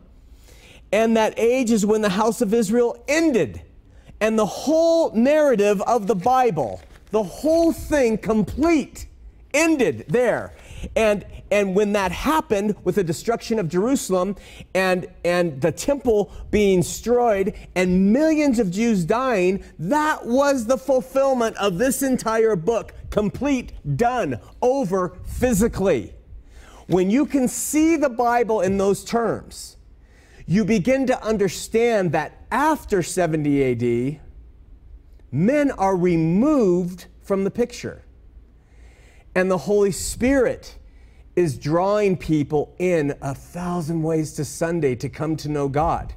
[0.90, 3.62] And that age is when the house of Israel ended.
[4.20, 6.80] And the whole narrative of the Bible,
[7.12, 9.06] the whole thing complete,
[9.54, 10.54] ended there.
[10.96, 14.34] And, and when that happened with the destruction of Jerusalem
[14.74, 21.56] and, and the temple being destroyed and millions of Jews dying, that was the fulfillment
[21.58, 22.94] of this entire book.
[23.10, 26.14] Complete, done, over physically.
[26.88, 29.76] When you can see the Bible in those terms,
[30.46, 34.20] you begin to understand that after 70 AD,
[35.32, 38.02] men are removed from the picture.
[39.34, 40.76] And the Holy Spirit
[41.34, 46.14] is drawing people in a thousand ways to Sunday to come to know God.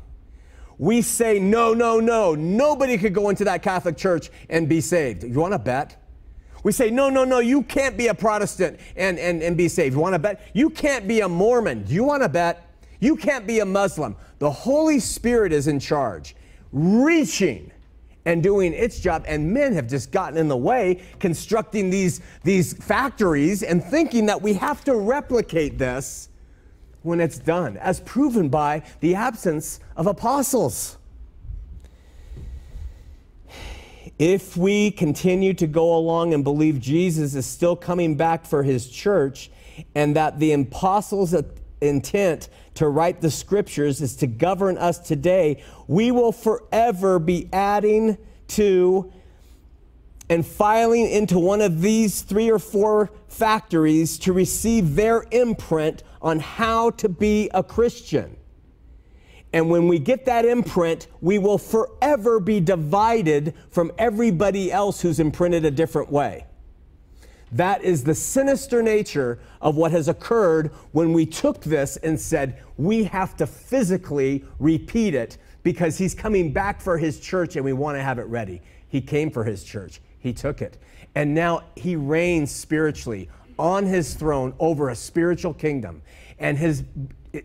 [0.78, 5.24] We say, no, no, no, nobody could go into that Catholic church and be saved.
[5.24, 5.96] You want to bet?
[6.64, 9.96] We say, no, no, no, you can't be a Protestant and, and, and be saved.
[9.96, 10.50] You want to bet?
[10.54, 11.86] You can't be a Mormon.
[11.88, 12.70] You want to bet?
[13.00, 14.18] You can't be a Muslim.
[14.40, 16.36] The Holy Spirit is in charge,
[16.74, 17.72] reaching
[18.26, 19.24] and doing its job.
[19.28, 24.42] And men have just gotten in the way, constructing these, these factories and thinking that
[24.42, 26.30] we have to replicate this
[27.04, 30.98] when it's done, as proven by the absence of apostles.
[34.18, 38.90] If we continue to go along and believe Jesus is still coming back for his
[38.90, 39.52] church
[39.94, 41.36] and that the apostles'
[41.88, 48.18] intent to write the scriptures is to govern us today, we will forever be adding
[48.50, 49.12] to
[50.30, 56.40] and filing into one of these three or four factories to receive their imprint on
[56.40, 58.36] how to be a Christian.
[59.54, 65.20] And when we get that imprint, we will forever be divided from everybody else who's
[65.20, 66.46] imprinted a different way.
[67.56, 72.62] That is the sinister nature of what has occurred when we took this and said,
[72.78, 77.72] we have to physically repeat it because he's coming back for his church and we
[77.72, 78.62] want to have it ready.
[78.90, 80.78] He came for his church, he took it.
[81.16, 86.02] And now he reigns spiritually on his throne over a spiritual kingdom.
[86.40, 86.84] And his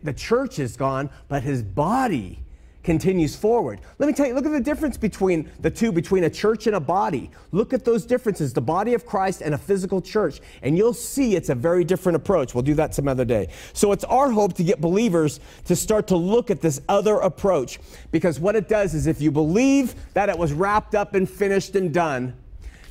[0.03, 2.41] the church is gone, but his body
[2.83, 3.81] continues forward.
[3.99, 6.77] Let me tell you, look at the difference between the two, between a church and
[6.77, 7.31] a body.
[7.53, 11.37] Look at those differences, the body of Christ and a physical church, and you'll see
[11.37, 12.55] it's a very different approach.
[12.55, 13.49] We'll do that some other day.
[13.75, 17.79] So it's our hope to get believers to start to look at this other approach
[18.11, 21.77] because what it does is if you believe that it was wrapped up and finished
[21.77, 22.35] and done,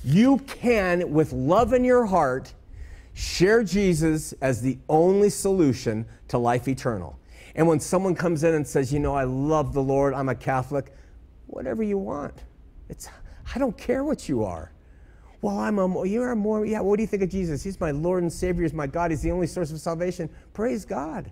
[0.04, 2.54] you can, with love in your heart,
[3.14, 7.19] share Jesus as the only solution to life eternal.
[7.60, 10.36] And when someone comes in and says, you know, I love the Lord, I'm a
[10.36, 10.94] Catholic,
[11.48, 12.34] whatever you want.
[12.88, 13.10] It's,
[13.54, 14.72] I don't care what you are.
[15.42, 17.62] Well, I'm a, you're a more, yeah, what do you think of Jesus?
[17.62, 20.30] He's my Lord and Savior, He's my God, He's the only source of salvation.
[20.54, 21.32] Praise God.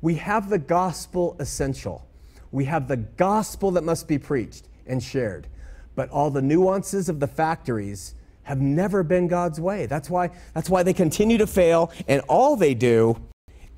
[0.00, 2.06] We have the gospel essential.
[2.52, 5.48] We have the gospel that must be preached and shared.
[5.96, 8.14] But all the nuances of the factories
[8.44, 9.86] have never been God's way.
[9.86, 13.20] That's why, that's why they continue to fail, and all they do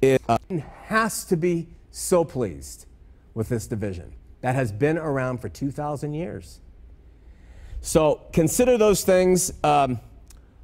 [0.03, 0.37] is uh,
[0.83, 2.87] has to be so pleased
[3.35, 6.61] with this division that has been around for 2,000 years.
[7.81, 9.53] So consider those things.
[9.65, 10.01] Um,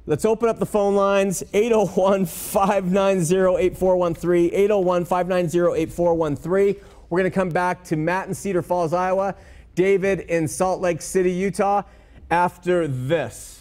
[0.05, 4.53] let's open up the phone lines 801 590 8413.
[4.53, 6.83] 801 590 8413.
[7.09, 9.35] We're going to come back to Matt in Cedar Falls, Iowa,
[9.75, 11.83] David in Salt Lake City, Utah,
[12.29, 13.52] after this.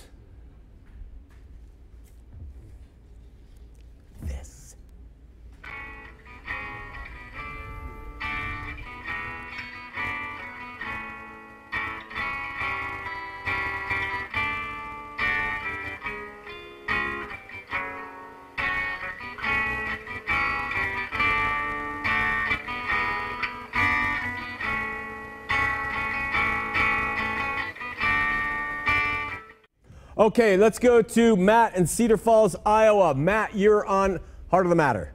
[30.23, 33.13] Okay, let's go to Matt in Cedar Falls, Iowa.
[33.13, 34.21] Matt, you're on
[34.53, 35.13] Heart of the Matter.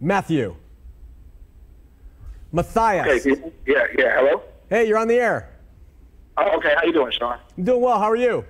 [0.00, 0.54] Matthew.
[2.52, 3.26] Matthias.
[3.26, 4.44] Okay, yeah, yeah, hello?
[4.70, 5.50] Hey, you're on the air.
[6.36, 7.40] Oh, okay, how you doing, Sean?
[7.56, 7.98] I'm doing well.
[7.98, 8.44] How are you?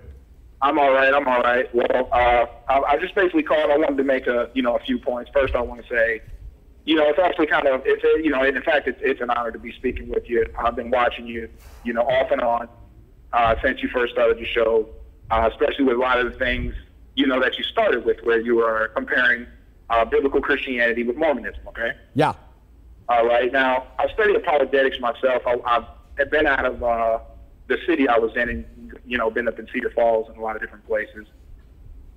[0.61, 1.15] I'm all right.
[1.15, 1.75] I'm all right.
[1.75, 3.71] Well, uh, I, I just basically called.
[3.71, 5.31] I wanted to make a, you know, a few points.
[5.33, 6.21] First, I want to say,
[6.85, 9.31] you know, it's actually kind of, it's, a, you know, in fact, it's, it's an
[9.31, 10.45] honor to be speaking with you.
[10.59, 11.49] I've been watching you,
[11.83, 12.69] you know, off and on
[13.33, 14.89] uh, since you first started your show,
[15.31, 16.75] uh, especially with a lot of the things
[17.15, 19.47] you know that you started with, where you were comparing
[19.91, 21.61] uh, biblical Christianity with Mormonism.
[21.69, 21.93] Okay.
[22.15, 22.35] Yeah.
[23.09, 23.51] All right.
[23.51, 25.43] Now, I studied apologetics myself.
[25.47, 25.57] I,
[26.19, 27.19] I've been out of uh,
[27.67, 30.41] the city I was in, and you know, been up in Cedar Falls and a
[30.41, 31.27] lot of different places.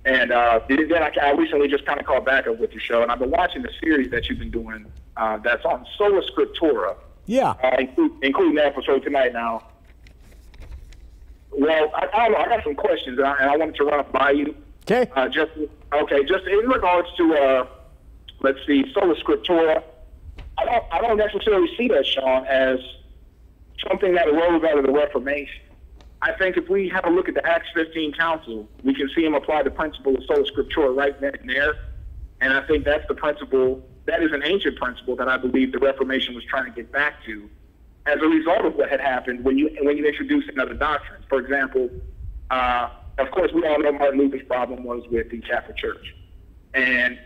[0.04, 3.02] And uh, then I, I recently just kind of called back up with your show,
[3.02, 4.86] and I've been watching the series that you've been doing
[5.16, 6.96] uh, that's on Sola Scriptura.
[7.26, 7.50] Yeah.
[7.62, 9.68] Uh, include, including that episode tonight now.
[11.52, 12.38] Well, I, I don't know.
[12.38, 14.54] I got some questions, and I, and I wanted to run up by you.
[14.84, 15.10] Okay.
[15.14, 15.52] Uh, just
[15.92, 17.66] okay, just in regards to uh,
[18.40, 19.82] let's see, sola scriptura.
[20.58, 22.78] I don't I don't necessarily see that, Sean, as
[23.88, 25.62] something that arose out of the Reformation.
[26.22, 29.24] I think if we have a look at the Acts 15 Council, we can see
[29.24, 31.74] him apply the principle of sola scriptura right then and there.
[32.40, 33.82] And I think that's the principle.
[34.06, 37.24] That is an ancient principle that I believe the Reformation was trying to get back
[37.24, 37.48] to,
[38.06, 41.22] as a result of what had happened when you when you introduce another doctrine.
[41.28, 41.88] For example,
[42.50, 42.88] uh,
[43.18, 46.14] of course, we all know Martin Luther's problem was with the Catholic Church,
[46.74, 47.18] and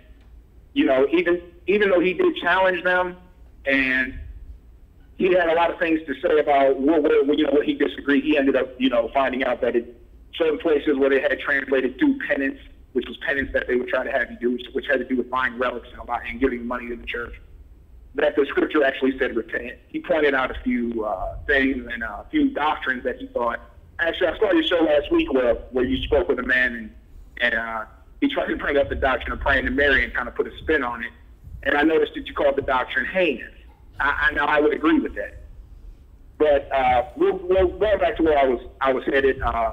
[0.74, 3.16] you know, even even though he did challenge them,
[3.64, 4.18] and
[5.16, 7.74] he had a lot of things to say about what, what you know what he
[7.74, 8.24] disagreed.
[8.24, 9.96] He ended up you know finding out that it
[10.34, 12.58] certain places where they had translated through penance,
[12.92, 15.16] which was penance that they would try to have you do, which, had to do
[15.16, 17.34] with buying relics and, and giving money to the church.
[18.16, 19.78] That the scripture actually said repent.
[19.88, 23.60] He pointed out a few uh, things and a few doctrines that he thought.
[23.98, 26.90] Actually, I saw your show last week where where you spoke with a man and
[27.40, 27.84] and uh,
[28.20, 30.46] he tried to bring up the doctrine of praying to Mary and kind of put
[30.46, 31.10] a spin on it.
[31.62, 33.52] And I noticed that you called the doctrine heinous.
[34.00, 35.42] I, I know I would agree with that.
[36.38, 39.40] But uh, we'll, we'll go back to where I was I was headed.
[39.42, 39.72] Uh,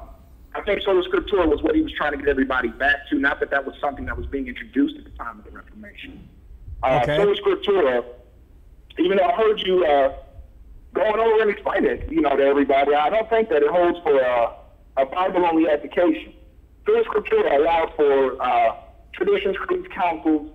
[0.55, 3.17] I think sola scriptura was what he was trying to get everybody back to.
[3.17, 6.27] Not that that was something that was being introduced at the time of the Reformation.
[6.81, 7.17] Uh, Okay.
[7.17, 8.05] Sola scriptura,
[8.99, 10.13] even though I heard you uh,
[10.93, 13.99] going over and explaining it, you know, to everybody, I don't think that it holds
[14.03, 14.53] for uh,
[14.97, 16.33] a Bible-only application.
[16.85, 18.75] Sola scriptura allows for uh,
[19.13, 20.51] traditions, creeds, councils,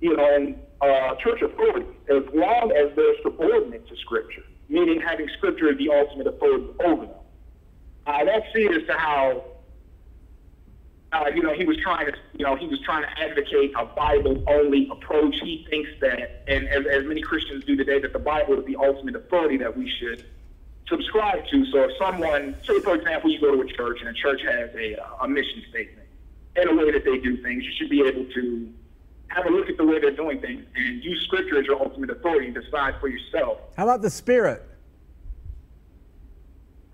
[0.00, 5.28] you know, and uh, church authority, as long as they're subordinate to Scripture, meaning having
[5.38, 7.14] Scripture as the ultimate authority over them.
[8.54, 9.44] See it as to how,
[11.16, 13.84] uh, you know, he was trying to, you know, he was trying to advocate a
[13.84, 15.36] Bible-only approach.
[15.42, 18.76] He thinks that, and as, as many Christians do today, that the Bible is the
[18.76, 20.24] ultimate authority that we should
[20.88, 21.64] subscribe to.
[21.66, 24.70] So if someone, say for example, you go to a church and a church has
[24.74, 26.06] a, uh, a mission statement
[26.56, 28.72] and a way that they do things, you should be able to
[29.28, 32.10] have a look at the way they're doing things and use Scripture as your ultimate
[32.10, 34.62] authority and decide for yourself How about the Spirit?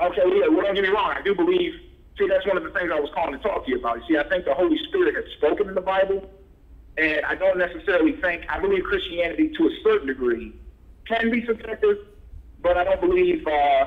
[0.00, 1.14] Okay, yeah, well, don't get me wrong.
[1.16, 1.74] I do believe,
[2.22, 3.98] see, that's one of the things I was calling to talk to you about.
[4.08, 6.30] See, I think the Holy Spirit has spoken in the Bible,
[6.96, 10.54] and I don't necessarily think, I believe Christianity to a certain degree
[11.06, 11.98] can be subjective,
[12.60, 13.86] but I don't believe uh,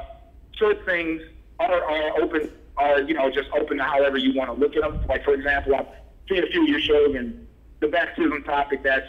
[0.57, 1.21] certain things
[1.59, 4.81] are, are open, are, you know, just open to however you want to look at
[4.81, 5.05] them.
[5.07, 5.87] Like, for example, I've
[6.29, 7.47] seen a few of your shows, and
[7.79, 9.07] the baptism topic, that's,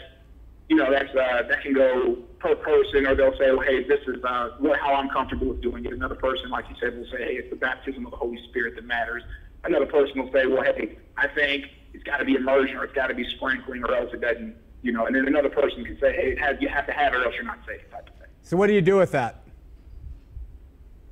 [0.69, 4.01] you know, that's uh, that can go per person, or they'll say, well, hey, this
[4.07, 5.93] is uh, what, how I'm comfortable with doing it.
[5.93, 8.75] Another person, like you said, will say, hey, it's the baptism of the Holy Spirit
[8.75, 9.23] that matters.
[9.63, 12.93] Another person will say, well, hey, I think it's got to be immersion or it's
[12.93, 15.05] got to be sprinkling, or else it doesn't, you know.
[15.05, 17.25] And then another person can say, hey, it has, you have to have it, or
[17.25, 18.27] else you're not saved, type of thing.
[18.41, 19.43] So what do you do with that?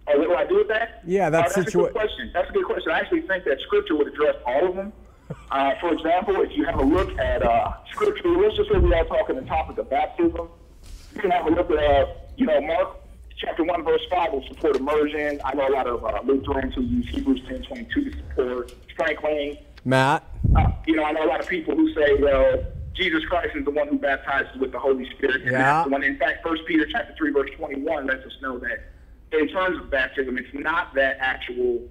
[0.08, 1.02] Oh, what do I do with that?
[1.06, 2.30] Yeah, Uh, that's that's a good question.
[2.34, 2.92] That's a good question.
[2.92, 4.94] I actually think that Scripture would address all of them.
[5.52, 8.94] Uh, for example, if you have a look at uh, Scripture, let's just say we
[8.94, 10.48] are talking the topic of baptism.
[11.16, 12.06] You can have a look at, uh,
[12.36, 12.98] you know, Mark
[13.38, 15.42] chapter 1, verse 5 will support immersion.
[15.44, 19.58] I know a lot of uh, Lutherans who use Hebrews 10 22 to support sprinkling.
[19.84, 20.24] Matt?
[20.56, 22.64] Uh, you know, I know a lot of people who say, well,
[22.94, 25.42] Jesus Christ is the one who baptizes with the Holy Spirit.
[25.42, 25.58] And Yeah.
[25.60, 26.04] that's the one.
[26.04, 28.92] In fact, First Peter chapter 3, verse 21 lets us know that
[29.32, 31.82] in terms of baptism, it's not that actual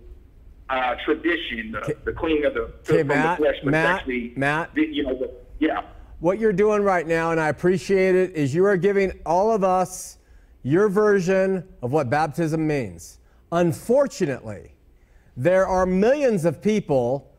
[0.71, 4.33] uh, tradition, the, the cleaning of the Okay, from Matt, the flesh, but Matt, actually,
[4.37, 4.75] Matt.
[4.75, 5.83] the, you know, the, yeah.
[6.21, 9.63] What you're doing right now, and I appreciate it, is you are giving all of
[9.63, 10.19] us
[10.63, 13.19] your version of what baptism means.
[13.53, 14.75] Unfortunately,
[15.37, 17.31] there are millions of people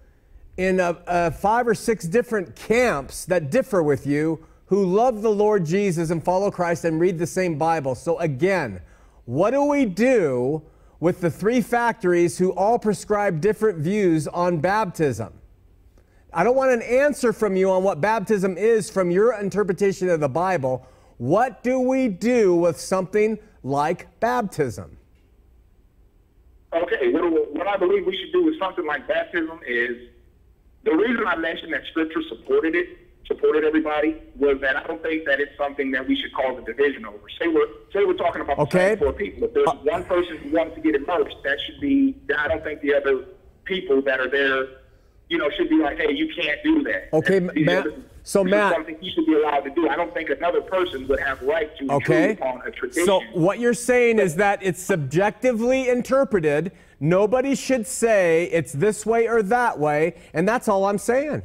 [0.58, 5.32] in uh, uh, five or six different camps that differ with you who love the
[5.32, 7.96] Lord Jesus and follow Christ and read the same Bible.
[7.96, 8.82] So, again,
[9.26, 10.62] what do we do
[11.00, 15.34] with the three factories who all prescribe different views on baptism?
[16.34, 20.20] I don't want an answer from you on what baptism is from your interpretation of
[20.20, 20.86] the Bible.
[21.18, 24.98] What do we do with something like baptism?
[26.74, 30.10] Okay, what, I believe we should do with something like baptism is
[30.84, 35.26] the reason I mentioned that Scripture supported it, supported everybody, was that I don't think
[35.26, 37.18] that it's something that we should call the division over.
[37.40, 38.96] Say we're say we're talking about the Okay.
[38.98, 39.46] four people.
[39.48, 42.16] If there's one person who wants to get immersed, that should be.
[42.38, 43.26] I don't think the other
[43.64, 44.68] people that are there,
[45.30, 47.10] you know, should be like, hey, you can't do that.
[47.14, 47.88] Okay, Matt-
[48.24, 49.88] so this is Matt- something he should be allowed to do.
[49.90, 52.32] I don't think another person would have right to Okay?
[52.34, 53.06] upon a tradition.
[53.06, 56.72] So, what you're saying is that it's subjectively interpreted.
[57.00, 61.44] Nobody should say it's this way or that way, and that's all I'm saying.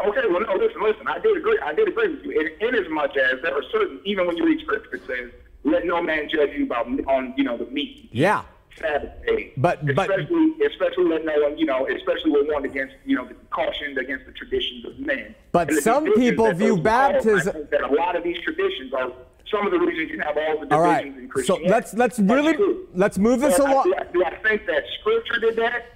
[0.00, 1.06] Okay, well, no, listen, listen.
[1.08, 1.58] I did agree.
[1.58, 2.30] I did agree with you.
[2.40, 5.30] In, in as much as there are certain, even when you read scripture, it says,
[5.64, 8.42] "Let no man judge you about on you know the meat, Yeah.
[8.78, 12.94] Sabbath days." but- but- especially especially when no one, you know, especially when one against,
[13.04, 15.34] you know, cautioned against the traditions of men.
[15.50, 19.10] But some people view baptism- I think that a lot of these traditions are
[19.50, 21.06] some of the reasons you have all the divisions All right.
[21.06, 21.68] in So Christianity.
[21.70, 22.56] let's let's really
[22.94, 23.84] let's move this I- along.
[23.86, 25.86] Do I, do I think that Scripture did that?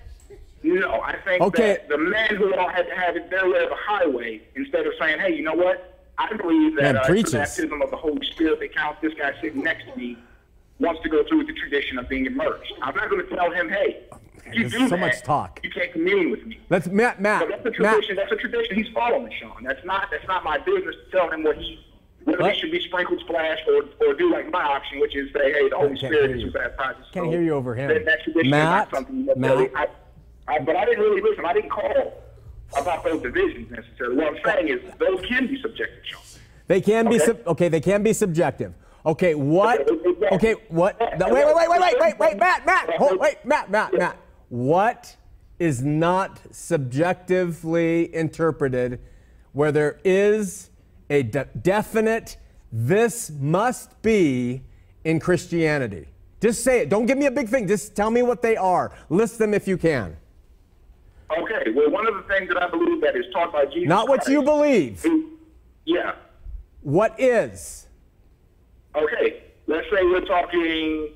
[0.63, 1.73] No, I think Okay.
[1.73, 4.87] that the men who all had to have it their way of a highway instead
[4.87, 5.89] of saying, "Hey, you know what?
[6.19, 9.01] I believe that uh, the baptism of the Holy Spirit that counts.
[9.03, 10.17] This guy sitting next to me
[10.79, 12.73] wants to go through with the tradition of being immersed.
[12.83, 14.03] I'm not going to tell him, "Hey,
[14.53, 15.59] you there's do so that, much talk.
[15.65, 17.95] You can't commune with me." Let's Matt Matt So that's a Matt.
[17.95, 18.17] tradition.
[18.17, 19.65] That's a tradition he's following, Sean.
[19.65, 21.85] That's not that's not my business to tell him what he
[22.25, 22.55] whether What?
[22.55, 25.69] he should be sprinkled, splashed, or or do like my option, which is say, hey,
[25.69, 27.05] the Holy Spirit is who baptizes.
[27.13, 27.89] Can't hear you over him.
[27.89, 29.89] That, that tradition Matt, is not something that really, I,
[30.49, 31.45] I, but I didn't really listen.
[31.45, 32.23] I didn't call
[32.77, 34.17] about those divisions necessarily.
[34.17, 36.21] What I'm saying is those can be subjective, Sean.
[36.69, 37.25] They can be Okay.
[37.27, 37.69] sub- okay.
[37.69, 38.73] They can be subjective.
[39.05, 39.81] Okay, what?
[39.91, 40.99] Okay, Okay, what?
[41.19, 44.17] no, wait, wait, wait, wait, wait, wait, wait, Matt, Matt, hold, wait, Matt, Matt, Matt.
[44.49, 45.17] What
[45.59, 49.01] is not subjectively interpreted,
[49.53, 50.71] where there is
[51.11, 52.37] a de- definite
[52.73, 54.63] this must be
[55.05, 56.07] in Christianity?
[56.41, 56.89] Just say it.
[56.89, 57.67] Don't give me a big thing.
[57.69, 58.93] Just tell me what they are.
[59.09, 60.17] List them if you can.
[61.39, 61.71] Okay.
[61.75, 63.89] Well, one of the things that I believe that is taught by Jesus.
[63.89, 65.03] Not what Christ, you believe.
[65.03, 65.31] who-
[65.85, 66.13] Yeah.
[66.83, 67.87] What is?
[68.95, 71.11] Okay, let's say we're talking.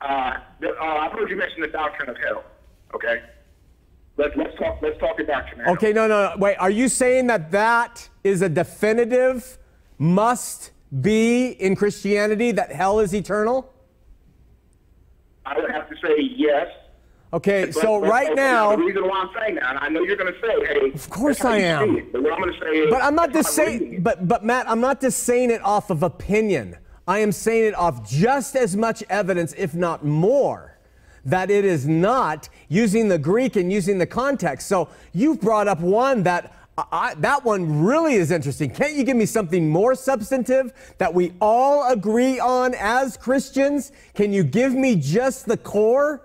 [0.00, 2.44] Uh, the, uh, I've heard you mention the doctrine of hell.
[2.94, 3.22] Okay,
[4.16, 5.66] let's let's talk let's talk the doctrine.
[5.68, 6.36] Okay, no, no, no.
[6.36, 9.58] Wait, are you saying that that is a definitive
[9.98, 13.72] must be in Christianity that hell is eternal?
[15.44, 16.68] I would have to say yes.
[17.32, 20.00] Okay, but- so but- right now, the reason why I'm saying that, and I know
[20.00, 21.96] you're going to say, "Hey, Of course I am.
[21.98, 24.44] it," But what I'm going to say is, but I'm not just saying, but but
[24.44, 26.76] Matt, I'm not just saying it off of opinion.
[27.06, 30.78] I am saying it off just as much evidence, if not more,
[31.24, 34.66] that it is not using the Greek and using the context.
[34.68, 36.54] So you've brought up one that.
[36.92, 38.70] I, that one really is interesting.
[38.70, 43.90] Can't you give me something more substantive that we all agree on as Christians?
[44.14, 46.22] Can you give me just the core?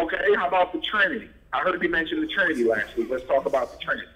[0.00, 1.28] Okay, how about the Trinity?
[1.52, 3.08] I heard you mention the Trinity last week.
[3.10, 4.08] Let's talk about the Trinity.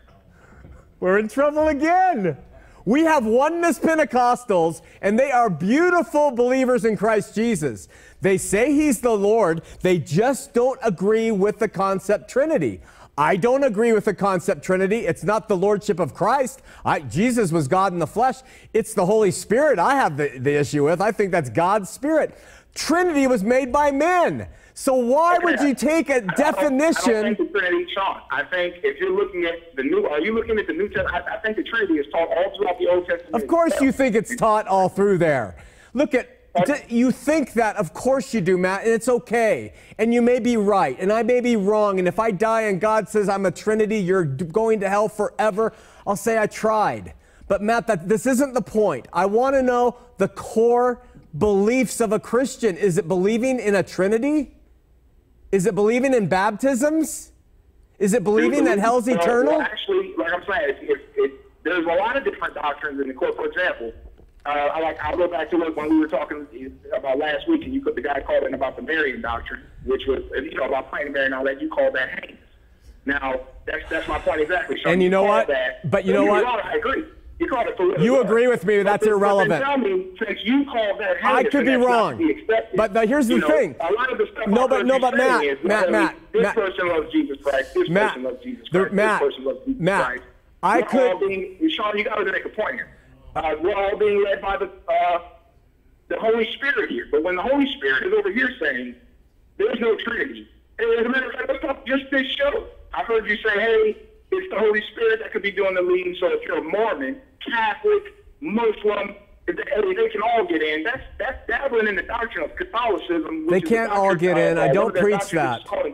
[0.98, 2.36] We're in trouble again.
[2.84, 7.88] We have oneness Pentecostals, and they are beautiful believers in Christ Jesus.
[8.20, 12.80] They say He's the Lord, they just don't agree with the concept Trinity.
[13.16, 15.06] I don't agree with the concept Trinity.
[15.06, 16.62] It's not the Lordship of Christ.
[16.84, 18.36] I, Jesus was God in the flesh.
[18.72, 21.00] It's the Holy Spirit I have the, the issue with.
[21.00, 22.38] I think that's God's Spirit.
[22.74, 24.46] Trinity was made by men.
[24.80, 27.12] So why would you take a I don't- I definition?
[27.12, 28.20] don't think the Trinity, Sean.
[28.30, 31.26] I think if you're looking at the new, are you looking at the New Testament?
[31.26, 33.34] I, I think the Trinity is taught all throughout the Old Testament.
[33.34, 33.82] Of course, itself.
[33.84, 35.56] you think it's taught all through there.
[35.94, 36.28] Look at,
[36.88, 39.74] you think that, of course you do, Matt, and it's okay.
[39.98, 41.98] And you may be right, and I may be wrong.
[41.98, 45.72] And if I die and God says I'm a Trinity, you're going to hell forever,
[46.06, 47.14] I'll say I tried.
[47.48, 49.08] But Matt, that this isn't the point.
[49.12, 51.02] I want to know the core
[51.36, 52.76] beliefs of a Christian.
[52.76, 54.54] Is it believing in a Trinity?
[55.50, 57.32] Is it believing in baptisms?
[57.98, 59.54] Is it believing that hell's eternal?
[59.54, 61.32] Well, actually, like I'm saying, if, if,
[61.64, 63.34] there's a lot of different doctrines in the court.
[63.34, 63.92] For example,
[64.46, 66.46] uh, I like I'll go back to it when we were talking
[66.96, 70.02] about last week, and you put the guy called in about the Marian doctrine, which
[70.06, 71.60] was you know about praying to Mary and all that.
[71.60, 72.40] You call that heinous.
[73.04, 74.78] Now that's that's my point exactly.
[74.78, 74.92] Sean.
[74.94, 75.48] And you know what?
[75.48, 76.44] That, But you know what?
[76.46, 77.04] I agree.
[77.38, 78.04] You called it political.
[78.04, 79.62] You agree with me, But that's irrelevant.
[79.64, 82.18] Tell me, since you called that I could be wrong.
[82.18, 83.76] to be accepted, But the- here's the you know, thing.
[83.80, 86.54] A lot of the stuff No, but- no, but Matt, is, Matt, Matt, this Matt.
[86.56, 87.74] person loves Jesus Christ.
[87.74, 88.94] This Matt, person loves Jesus the- Christ.
[88.94, 90.22] Matt, this person loves Jesus Matt, Christ.
[90.64, 92.88] I We're could- all being, Sean, you got to make a point here.
[93.36, 95.18] Uh, we're all being led by the uh,
[96.08, 97.06] the Holy Spirit here.
[97.12, 98.96] But when the Holy Spirit is over here saying
[99.58, 100.48] there's no Trinity,
[100.80, 102.64] and as a matter of fact, let's talk just this show.
[102.94, 103.96] I heard you say, hey,
[104.30, 106.16] it's the Holy Spirit that could be doing the leading.
[106.20, 107.20] So if you're a Mormon,
[107.50, 108.02] Catholic,
[108.40, 109.14] Muslim,
[109.46, 110.82] they, they can all get in.
[110.84, 113.46] That's that's dabbling in the doctrine of Catholicism.
[113.48, 114.58] They can't all get in.
[114.58, 115.32] I don't one of their preach that.
[115.32, 115.60] that.
[115.60, 115.86] is called.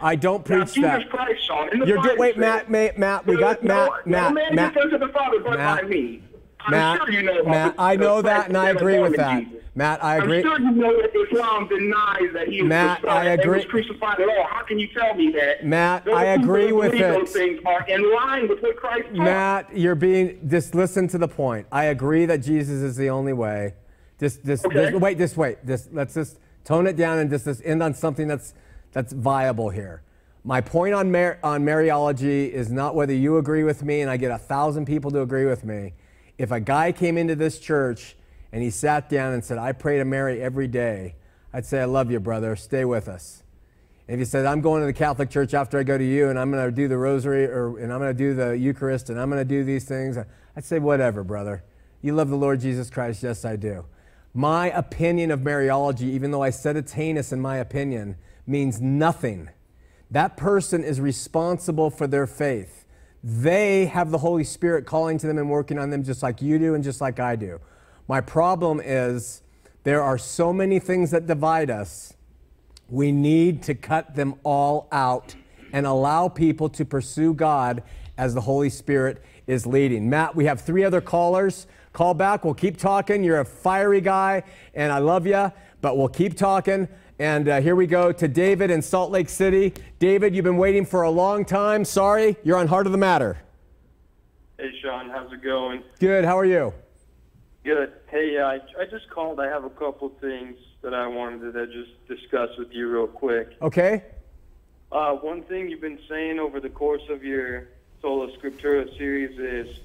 [0.00, 0.98] I don't Now, preach that.
[1.00, 3.74] Jesus Christ, Sean, in the You're Bible wait, says- Matt, Matt, Matt, we got no,
[3.74, 6.22] Matt, no Matt, man Matt, can come to the Father but Matt, by me.
[6.60, 9.42] I'm Matt, sure you know Matt, I know that, and I agree with that.
[9.44, 9.61] Jesus.
[9.74, 10.38] Matt, I agree.
[10.38, 13.56] I'm sure you know that Islam denies that he Matt, I agree.
[13.56, 14.44] was crucified at all.
[14.46, 15.64] How can you tell me that?
[15.64, 16.98] Matt, those I agree with it.
[16.98, 19.14] Those things are in line with what Christ taught.
[19.16, 21.66] Matt, you're being just listen to the point.
[21.72, 23.72] I agree that Jesus is the only way.
[24.20, 24.90] Just, just, Okay.
[24.90, 25.64] just wait, just wait.
[25.66, 28.52] Just let's just tone it down and just, just end on something that's
[28.92, 30.02] that's viable here.
[30.44, 34.18] My point on Mar- on Mariology is not whether you agree with me, and I
[34.18, 35.94] get a thousand people to agree with me.
[36.36, 38.16] If a guy came into this church
[38.52, 41.16] and he sat down and said, "I pray to Mary every day,"
[41.52, 42.56] I'd say, I love you, brother.
[42.56, 43.42] Stay with us.
[44.08, 46.38] And if said, I'm going to the Catholic Church after I go to you, and
[46.38, 49.20] I'm going to do the rosary, or, and I'm going to do the Eucharist, and
[49.20, 51.62] I'm going to do these things, I'd say, whatever, brother.
[52.00, 53.22] You love the Lord Jesus Christ.
[53.22, 53.84] Yes, I do.
[54.34, 59.50] My opinion of Mariology, even though I said it's heinous in my opinion, means nothing.
[60.10, 62.86] That person is responsible for their faith.
[63.22, 66.58] They have the Holy Spirit calling to them and working on them just like you
[66.58, 67.60] do and just like I do.
[68.12, 69.40] My problem is
[69.84, 72.12] there are so many things that divide us.
[72.90, 75.34] We need to cut them all out
[75.72, 77.82] and allow people to pursue God
[78.18, 80.10] as the Holy Spirit is leading.
[80.10, 81.66] Matt, we have three other callers.
[81.94, 82.44] Call back.
[82.44, 83.24] We'll keep talking.
[83.24, 84.42] You're a fiery guy,
[84.74, 85.50] and I love you,
[85.80, 86.88] but we'll keep talking.
[87.18, 89.72] And uh, here we go to David in Salt Lake City.
[90.00, 91.82] David, you've been waiting for a long time.
[91.82, 93.38] Sorry, you're on Heart of the Matter.
[94.58, 95.82] Hey, Sean, how's it going?
[95.98, 96.26] Good.
[96.26, 96.74] How are you?
[97.64, 97.92] Good.
[98.12, 99.40] Hey, I, I just called.
[99.40, 103.48] I have a couple things that I wanted to just discuss with you real quick.
[103.62, 104.04] Okay.
[104.92, 107.68] Uh, one thing you've been saying over the course of your
[108.02, 109.78] Sola Scriptura series is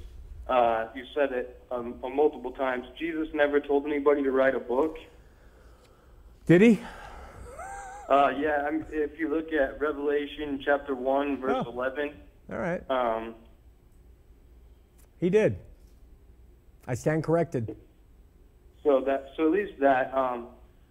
[0.50, 2.86] uh, you said it um, multiple times.
[3.00, 4.98] Jesus never told anybody to write a book.
[6.48, 6.82] Did he?
[8.10, 11.72] Uh, yeah, I'm, if you look at Revelation chapter 1, verse Oh.
[11.72, 12.12] 11,
[12.52, 12.82] All right.
[12.92, 13.36] um,
[15.18, 15.56] He did.
[16.86, 17.78] I stand corrected.
[18.88, 20.14] So that so at least that.
[20.14, 20.48] Um,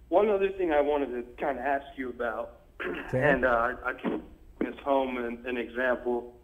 [0.08, 2.60] one other thing I wanted to kind of ask you about,
[3.08, 3.20] Okay.
[3.28, 4.22] and uh, I can
[4.60, 6.34] this home an, an example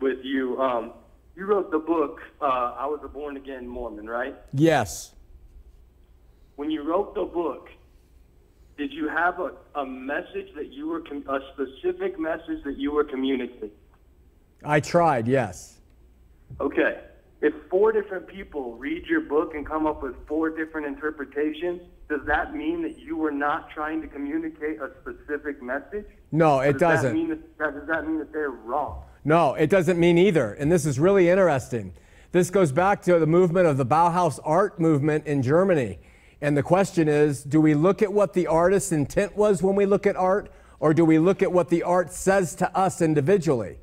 [0.00, 0.58] with you.
[0.60, 0.92] Um,
[1.36, 4.34] you wrote the book, uh, I Was a Born Again Mormon, right?
[4.52, 5.12] Yes.
[6.56, 7.68] When you wrote the book,
[8.76, 12.92] did you have a, a message that you were, com- a specific message that you
[12.92, 13.70] were communicating?
[14.64, 15.78] I tried, yes.
[16.60, 17.00] Okay.
[17.42, 22.20] If four different people read your book and come up with four different interpretations, does
[22.24, 26.06] that mean that you were not trying to communicate a specific message?
[26.30, 27.14] No, it does doesn't.
[27.14, 29.02] mean that, that- does that mean that they're wrong?
[29.24, 30.52] No, it doesn't mean either.
[30.54, 31.94] And this is really interesting.
[32.30, 35.98] This goes back to the movement of the Bauhaus art movement in Germany.
[36.40, 39.84] And the question is do we look at what the artist's intent was when we
[39.84, 43.78] look at art, or do we look at what the art says to us individually?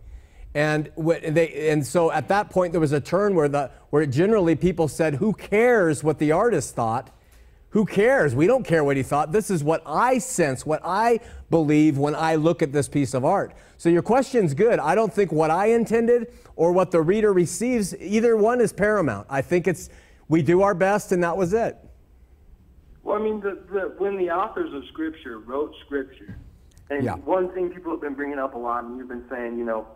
[0.56, 4.56] And, they, and so at that point, there was a turn where, the, where generally
[4.56, 7.12] people said, Who cares what the artist thought?
[7.72, 8.34] Who cares?
[8.34, 9.32] We don't care what he thought.
[9.32, 11.20] This is what I sense, what I
[11.52, 13.54] believe when I look at this piece of art.
[13.78, 14.80] So your question's good.
[14.80, 19.28] I don't think what I intended or what the reader receives, either one is paramount.
[19.30, 19.90] I think it's
[20.28, 21.78] we do our best and that was it.
[23.04, 26.38] Well, I mean, the, the, when the authors of Scripture wrote Scripture,
[26.90, 27.16] and Yeah.
[27.18, 29.88] one thing people have been bringing up a lot, and you've been saying, you know,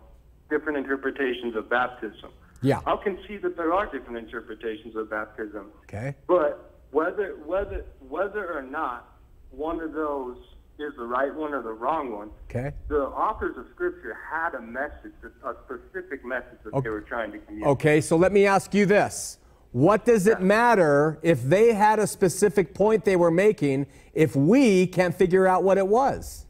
[0.49, 2.31] different interpretations of baptism.
[2.61, 2.79] Yeah.
[2.85, 5.71] I'll concede that there are different interpretations of baptism.
[5.83, 6.15] Okay.
[6.27, 9.09] But whether whether whether or not
[9.51, 10.37] one of those
[10.79, 12.73] is the right one or the wrong one, Okay.
[12.87, 15.11] the authors of Scripture had a message,
[15.43, 16.83] a specific message that Okay.
[16.85, 17.71] they were trying to communicate.
[17.73, 19.37] Okay, so let me ask you this.
[19.71, 24.87] What does it matter if they had a specific point they were making if we
[24.87, 26.45] can't figure out what it was?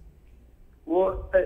[0.86, 1.40] Well, uh,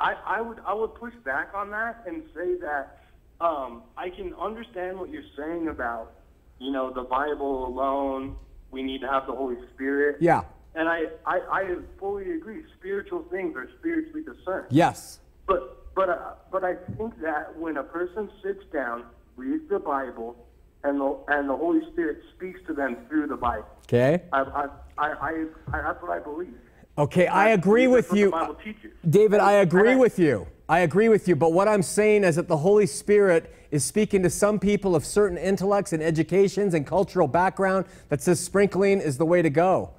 [0.00, 2.98] I, I would I would push back on that and say that
[3.40, 6.12] um, I can understand what you're saying about
[6.58, 8.36] you know the Bible alone.
[8.70, 10.16] We need to have the Holy Spirit.
[10.20, 10.42] Yeah.
[10.76, 12.62] And I, I, I fully agree.
[12.78, 14.68] Spiritual things are spiritually discerned.
[14.70, 15.18] Yes.
[15.46, 19.04] But but uh, but I think that when a person sits down,
[19.36, 20.36] reads the Bible,
[20.84, 24.22] and the and the Holy Spirit speaks to them through the Bible, Okay.
[24.32, 26.54] I I I, I, I that's what I believe.
[26.98, 28.26] Okay, I agree with you.
[28.26, 28.92] The Bible teaches.
[29.08, 30.46] David, I agree with you.
[30.68, 31.34] I agree with you.
[31.34, 35.04] But what I'm saying is that the Holy Spirit is speaking to some people of
[35.04, 39.90] certain intellects and educations and cultural background that says sprinkling is the way to go.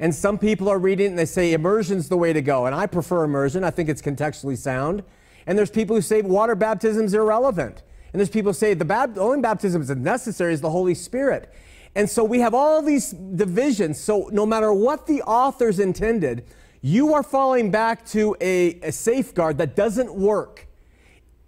[0.00, 2.66] And some people are reading and they say immersion's the way to go.
[2.66, 3.64] And I prefer immersion.
[3.64, 5.02] I think it's contextually sound.
[5.46, 7.82] And there's people who say water baptism is irrelevant.
[8.12, 10.94] And there's people who say the, bab- the only baptism that's necessary is the Holy
[10.94, 11.52] Spirit.
[11.98, 13.98] And so we have all these divisions.
[13.98, 16.44] So no matter what the authors intended,
[16.80, 20.68] you are falling back to a, a safeguard that doesn't work.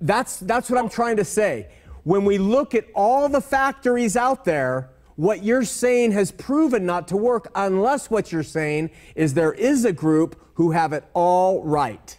[0.01, 1.69] That's, that's what I'm trying to say.
[2.03, 7.07] When we look at all the factories out there, what you're saying has proven not
[7.09, 11.63] to work unless what you're saying is there is a group who have it all
[11.63, 12.19] right.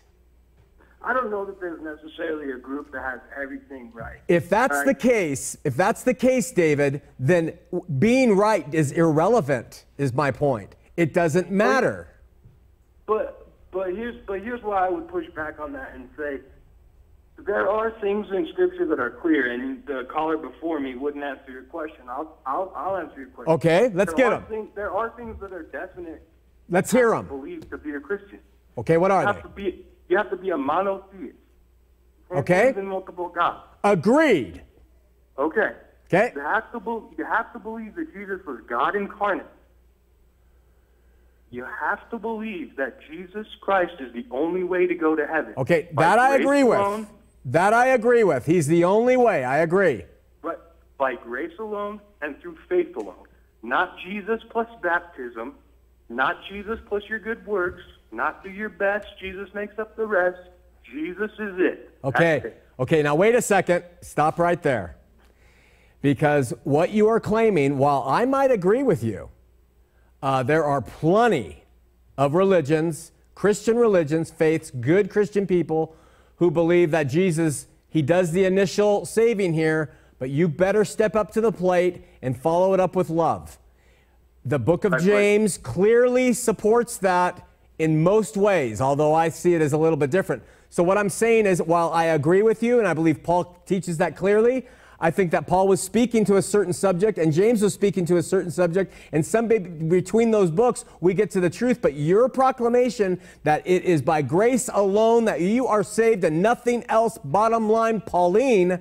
[1.03, 4.19] I don't know that there's necessarily a group that has everything right.
[4.27, 4.85] If that's Right.
[4.85, 7.57] the case, if that's the case, David, then
[7.97, 10.75] being right is irrelevant, is my point.
[10.97, 12.07] It doesn't matter.
[13.07, 16.41] But but here's but here's why I would push back on that and say
[17.39, 21.51] there are things in Scripture that are clear, and the caller before me wouldn't answer
[21.51, 22.01] your question.
[22.09, 23.53] I'll I'll, I'll answer your question.
[23.53, 24.43] Okay, let's there get are 'em.
[24.45, 26.21] Things, there are things that are definite
[26.69, 27.27] Let's hear them.
[27.27, 28.39] believe to be a Christian.
[28.77, 29.41] Okay, what are have they?
[29.41, 31.37] to be you have to be a monotheist.
[32.29, 32.73] Okay.
[32.77, 33.63] in multiple gods.
[33.83, 34.61] Agreed.
[35.37, 35.71] Okay.
[36.05, 36.31] Okay.
[36.35, 39.45] You have to be, you have to believe that Jesus was God incarnate.
[41.49, 45.53] You have to believe that Jesus Christ is the only way to go to heaven.
[45.57, 47.09] Okay, By that I agree alone, with.
[47.45, 48.45] That I agree with.
[48.45, 49.43] He's the only way.
[49.43, 50.03] I agree.
[50.41, 53.27] But by grace alone and through faith alone.
[53.63, 55.55] Not Jesus plus baptism,
[56.07, 60.39] not Jesus plus your good works, not do your best, Jesus makes up the rest.
[60.91, 61.97] Jesus is it.
[62.03, 62.41] Okay.
[62.43, 62.63] it.
[62.79, 63.83] Okay, now wait a second.
[64.01, 64.97] Stop right there.
[66.01, 69.29] Because what you are claiming, while I might agree with you,
[70.21, 71.63] uh, there are plenty
[72.17, 75.95] of religions, Christian religions, faiths, good Christian people
[76.37, 81.31] who believe that Jesus, he does the initial saving here, but you better step up
[81.33, 83.59] to the plate and follow it up with love.
[84.43, 87.47] The book of James clearly supports that
[87.81, 90.43] in most ways, although I see it as a little bit different.
[90.69, 93.97] So, what I'm saying is, while I agree with you, and I believe Paul teaches
[93.97, 94.65] that clearly,
[95.01, 98.17] I think that Paul was speaking to a certain subject and James was speaking to
[98.17, 98.93] a certain subject.
[99.11, 101.81] And some between those books, we get to the truth.
[101.81, 106.85] But your proclamation that it is by grace alone that you are saved and nothing
[106.87, 108.79] else, bottom line, Pauline,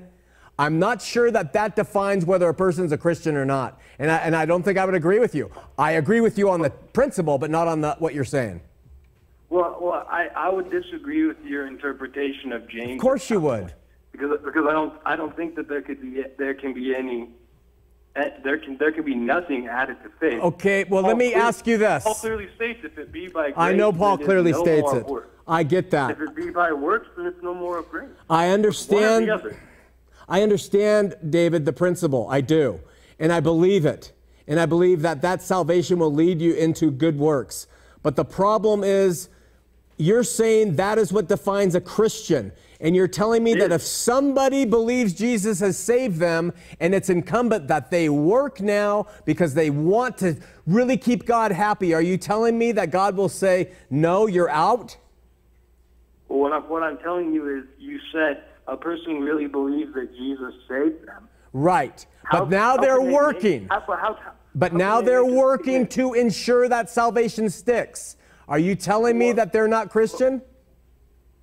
[0.59, 3.81] I'm not sure that that defines whether a person's a Christian or not.
[3.99, 5.51] And I, and I don't think I would agree with you.
[5.79, 8.61] I agree with you on the principle, but not on the, what you're saying.
[9.51, 12.93] Well, well, I, I would disagree with your interpretation of James.
[12.93, 13.75] Of course you would.
[14.13, 17.29] because because I don't I don't think that there could be there can be any
[18.15, 20.41] eh, there can there can be nothing added to faith.
[20.41, 22.05] Okay, well, Paul let me clear- ask you this.
[22.05, 25.07] Paul clearly states if it be by grace, I know Paul clearly no states it.
[25.07, 25.27] works.
[25.49, 26.13] I get that.
[26.13, 28.09] If it be by works, then it's no more of grace.
[28.29, 29.31] I One or the understand.
[29.31, 29.61] other.
[30.29, 32.29] I understand, David, the principle.
[32.31, 32.79] I do.
[33.19, 34.13] And I believe it.
[34.47, 37.67] And I believe that that salvation will lead you into good works.
[38.05, 39.29] But the problem is,
[40.01, 42.53] you're saying that is what defines a Christian.
[42.81, 47.69] And you're telling me that if somebody believes Jesus has saved them and it's incumbent
[47.69, 50.37] that they work now because they want to
[50.67, 54.97] really keep God happy, are you telling me that God will say, no, you're out?
[56.29, 60.17] Well, what I'm, what I'm telling you is, you said a person really believes that
[60.17, 61.29] Jesus saved them.
[61.53, 62.07] Right.
[62.25, 63.69] How- But now they're can they make- working.
[63.69, 64.17] how- how-
[64.55, 68.17] But now they they're working to ensure that salvation sticks.
[68.51, 70.43] Are you telling me that they're not Christian?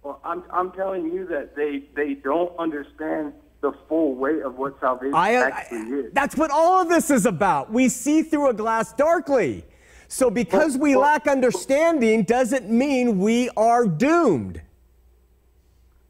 [0.04, 4.78] Well, I'm I'm telling you that they they don't understand the full weight of what
[4.82, 6.14] salvation I, actually is.
[6.14, 7.72] that's what all of this is about.
[7.72, 9.64] We see through a glass darkly.
[10.10, 14.62] So because we lack understanding doesn't mean we are doomed.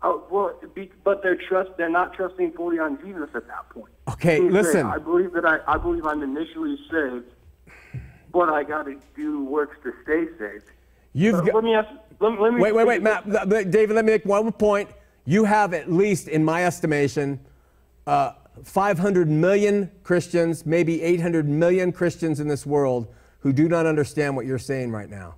[0.03, 3.93] Oh, well, be, but they're trust they're not trusting fully on Jesus at that point.
[4.09, 4.87] Okay, say, listen.
[4.87, 7.25] I believe that I I believe I'm initially saved,
[8.33, 10.71] but I got to do works to stay saved.
[11.17, 11.89] You've got, let me ask.
[12.19, 13.95] Let, let me wait, wait, wait, Matt, David.
[13.95, 14.89] Let me make one point.
[15.25, 17.39] You have at least, in my estimation,
[18.05, 23.07] uh, 500 million Christians, maybe 800 million Christians in this world
[23.39, 25.35] who do not understand what you're saying right now.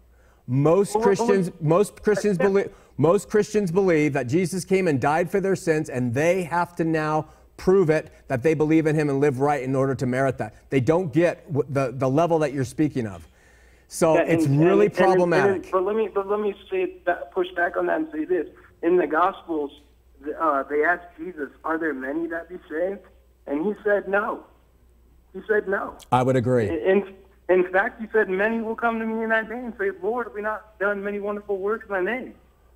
[0.47, 5.31] Most Well, Christians, well, most Christians believe, most Christians believe that Jesus came and died
[5.31, 9.09] for their sins, and they have to now prove it that they believe in Him
[9.09, 10.55] and live right in order to merit that.
[10.69, 13.27] They don't get the the level that you're speaking of.
[13.91, 15.71] So Yeah, it's and- really and- and- and- problematic.
[15.71, 16.95] but let me but let me say
[17.31, 18.47] push back on that and say this:
[18.83, 19.71] in the Gospels,
[20.39, 23.01] uh, they asked Jesus, "Are there many that be saved?"
[23.47, 24.43] And he said, "No."
[25.33, 26.69] He said, "No." I would agree.
[26.69, 27.03] In
[27.49, 30.27] in fact, he said, "Many will come to me in that day and say, Lord,
[30.27, 32.35] have we not done many wonderful works in thy name?"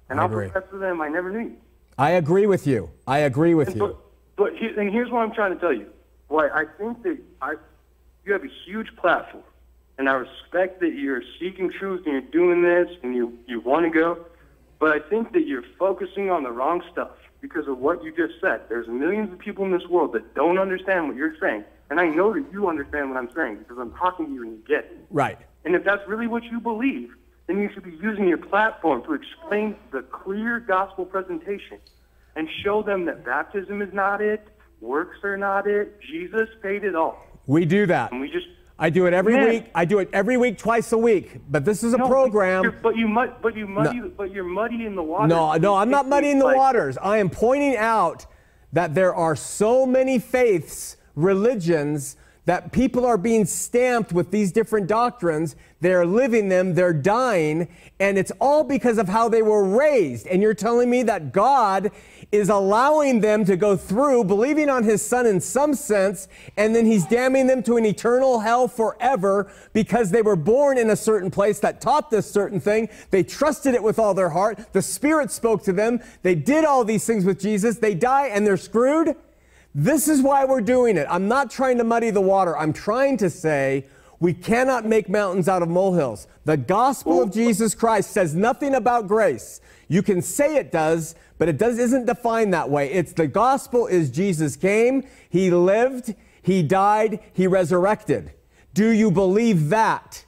[0.10, 0.50] And I I'll agree.
[0.50, 1.58] profess to them, "I never knew you."
[1.96, 2.90] I agree with you.
[3.08, 3.96] I agree with you.
[4.36, 5.86] But, but and here's what I'm trying to tell you.
[6.28, 7.54] Why I think that I,
[8.26, 9.44] you have a huge platform,
[9.98, 13.86] and I respect that you're seeking truth and you're doing this and you you want
[13.86, 14.26] to go,
[14.80, 18.40] but I think that you're focusing on the wrong stuff because of what you just
[18.42, 18.62] said.
[18.70, 22.08] There's millions of people in this world that don't understand what you're saying, and I
[22.08, 24.86] know that you understand what I'm saying because I'm talking to you and you get
[24.86, 25.06] it.
[25.10, 25.38] Right.
[25.66, 27.14] And if that's really what you believe,
[27.48, 31.80] then you should be using your platform to explain the clear gospel presentation
[32.36, 34.48] and show them that baptism is not it,
[34.82, 37.26] works are not it, Jesus paid it all.
[37.46, 38.12] We do that.
[38.12, 38.48] And we just
[38.80, 39.50] I do it every Man.
[39.50, 39.66] week.
[39.76, 41.40] I do it every week, twice a week.
[41.50, 42.76] But this is a No, program.
[42.82, 45.28] But, you mud, but you muddy, but you're muddying the water.
[45.28, 46.98] No, no, I'm not muddying the waters.
[46.98, 48.26] I am pointing out
[48.74, 54.88] that there are so many faiths, religions that people are being stamped with these different
[54.88, 55.56] doctrines.
[55.80, 57.68] They're living them, they're dying,
[58.00, 60.28] and it's all because of how they were raised.
[60.28, 61.92] And you're telling me that God
[62.32, 66.28] is allowing them to go through believing on his son in some sense,
[66.58, 70.90] and then he's damning them to an eternal hell forever because they were born in
[70.90, 72.90] a certain place that taught this certain thing.
[73.12, 74.74] They trusted it with all their heart.
[74.74, 76.02] The Spirit spoke to them.
[76.24, 77.78] They did all these things with Jesus.
[77.78, 79.16] They die and they're screwed.
[79.76, 81.08] This is why we're doing it.
[81.10, 82.58] I'm not trying to muddy the water.
[82.58, 83.86] I'm trying to say
[84.20, 86.28] we cannot make mountains out of molehills.
[86.46, 89.62] The gospel of Jesus Christ says nothing about grace.
[89.88, 92.92] You can say it does, but it does, isn't defined that way.
[92.92, 98.32] It's the gospel is Jesus came, he lived, he died, he resurrected.
[98.74, 100.26] Do you believe that?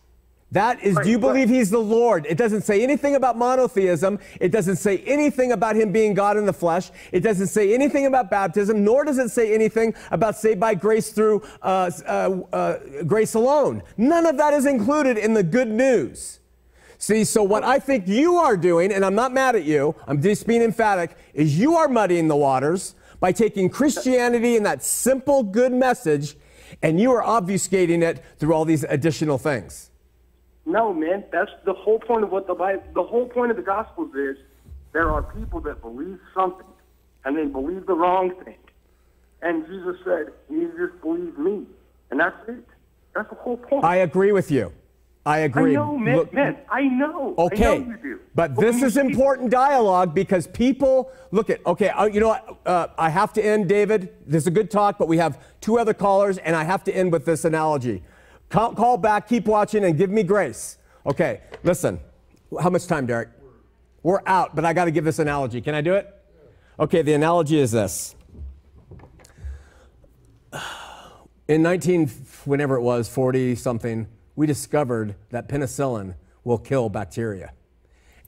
[0.56, 2.26] That is, do you believe he's the Lord?
[2.30, 4.20] It doesn't say anything about monotheism.
[4.40, 6.92] It doesn't say anything about him being God in the flesh.
[7.12, 11.12] It doesn't say anything about baptism, nor does it say anything about saved by grace
[11.12, 13.84] through uh, uh, uh, grace alone.
[13.98, 16.40] None of that is included in the good news.
[17.00, 20.22] See, so what I think you are doing, and I'm not mad at you, I'm
[20.22, 25.44] just being emphatic, is you are muddying the waters by taking Christianity and that simple
[25.44, 26.38] good message,
[26.82, 29.92] and you are obfuscating it through all these additional things.
[30.66, 33.64] No, man, that's the whole point of what the Bible, the whole point of the
[33.64, 34.38] Gospels is
[34.94, 36.66] there are people that believe something
[37.24, 38.58] and they believe the wrong thing.
[39.42, 41.66] And Jesus said, You just believe me.
[42.10, 42.66] And that's it.
[43.14, 43.84] That's the whole point.
[43.84, 44.72] I agree with you.
[45.28, 45.72] I agree.
[45.72, 46.58] I know, man, Look- man.
[46.70, 47.34] I know.
[47.38, 48.20] Okay, I know you do.
[48.36, 51.66] but this is important dialogue because people look at.
[51.66, 52.58] Okay, you know what?
[52.64, 54.14] Uh, I have to end, David.
[54.28, 56.96] This is a good talk, but we have two other callers, and I have to
[56.96, 58.04] end with this analogy.
[58.50, 60.78] Call, call back, keep watching, and give me grace.
[61.06, 62.00] Okay, listen.
[62.62, 63.30] How much time, Derek?
[64.04, 65.62] We're out, but I got to give this analogy.
[65.62, 66.12] Can I do it?
[66.80, 68.16] Okay, the analogy is this.
[71.48, 72.08] In 19,
[72.46, 77.54] whenever it was, 40 something, we discovered that penicillin will kill bacteria.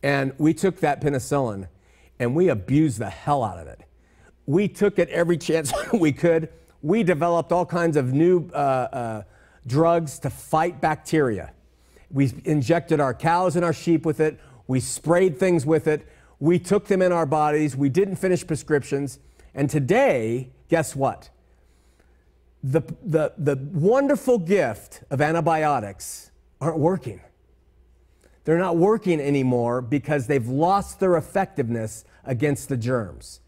[0.04, 1.68] And we took that penicillin
[2.20, 3.82] and we abused the hell out of it.
[4.46, 6.50] We took it every chance we could.
[6.82, 9.24] We developed all kinds of new uh, uh,
[9.68, 11.54] drugs to fight bacteria.
[12.10, 14.40] We injected our cows and our sheep with it.
[14.66, 16.08] We sprayed things with it.
[16.40, 17.76] We took them in our bodies.
[17.76, 19.20] We didn't finish prescriptions.
[19.54, 21.30] And today, guess what?
[22.64, 27.22] the, the, the wonderful gift of antibiotics aren't working.
[28.44, 33.42] They're not working anymore because they've lost their effectiveness against the germs.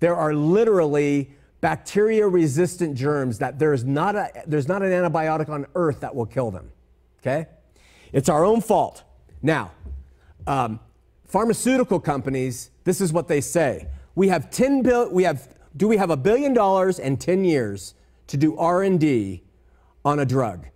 [0.00, 5.64] There are literally bacteria resistant germs that there's not, a, there's not an antibiotic on
[5.76, 6.70] earth that will kill them.
[7.20, 7.46] Okay?
[8.12, 9.04] It's our own fault.
[9.40, 9.70] Now,
[10.46, 10.80] um,
[11.24, 13.86] pharmaceutical companies, this is what they say.
[14.16, 17.94] We have 10 bill, we have, do we have a billion dollars and 10 years
[18.26, 19.44] to do R&D
[20.04, 20.66] on a drug?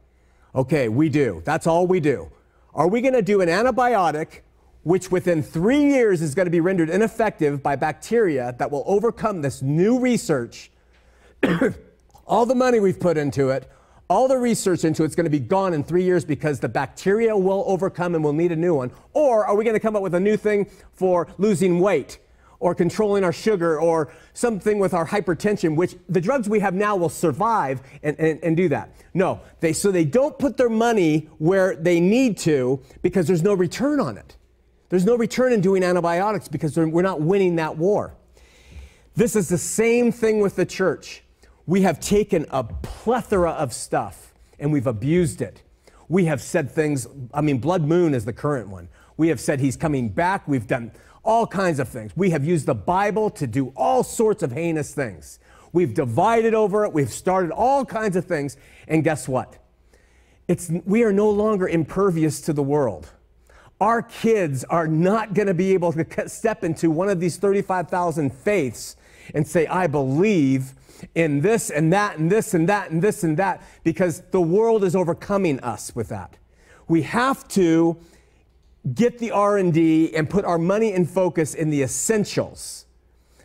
[0.55, 1.43] Okay, we do.
[1.45, 2.31] That's all we do.
[2.75, 4.43] Are we going to do an antibiotic
[4.85, 9.43] which within three years is going to be rendered ineffective by bacteria that will overcome
[9.43, 10.71] this new research
[12.27, 13.71] all the money we've put into it,
[14.09, 17.37] all the research into it's going to be gone in three years because the bacteria
[17.37, 18.91] will overcome and we'll need a new one?
[19.15, 22.19] Or are we going to come up with a new thing for losing weight
[22.59, 26.97] or controlling our sugar or something with our hypertension, which the drugs we have now
[26.97, 28.95] will survive and, and, and do that?
[29.13, 33.55] No, they, so they don't put their money where they need to because there's no
[33.55, 34.37] return on it.
[34.89, 38.15] There's no return in doing antibiotics because we're not winning that war.
[39.17, 41.23] This is the same thing with the church.
[41.67, 45.63] We have taken a plethora of stuff and we've abused it.
[46.09, 48.89] We have said things, I mean, Blood Moon is the current one.
[49.17, 50.47] We have said he's coming back.
[50.47, 50.93] We've done
[51.25, 52.13] all kinds of things.
[52.17, 55.41] We have used the Bible to do all sorts of heinous things.
[55.73, 56.93] We've divided over it.
[56.93, 58.57] We've started all kinds of things.
[58.87, 59.59] And guess what?
[60.47, 63.11] It's, we are no longer impervious to the world.
[63.81, 68.33] Our kids are not going to be able to step into one of these 35,000
[68.33, 68.97] faiths
[69.35, 70.73] and say, I believe
[71.15, 74.85] in this and that and this and that and this and that because the world
[74.85, 76.37] is overcoming us with that.
[76.89, 77.97] We have to
[78.95, 82.87] get the R&D and put our money and focus in the essentials.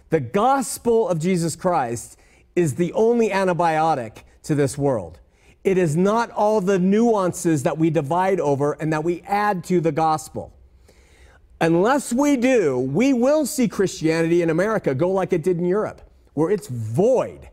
[0.10, 2.18] The gospel of Jesus Christ
[2.56, 5.20] is the only antibiotic to this world.
[5.64, 9.80] It is not all the nuances that we divide over and that we add to
[9.80, 10.54] the gospel.
[11.60, 16.02] Unless we do, we will see Christianity in America go like it did in Europe,
[16.34, 17.50] where it's void.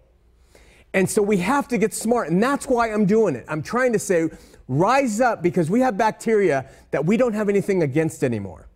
[0.95, 2.31] And so we have to get smart.
[2.31, 3.45] And that's why I'm doing it.
[3.49, 4.29] I'm trying to say,
[4.69, 8.69] rise up because we have bacteria that we don't have anything against anymore.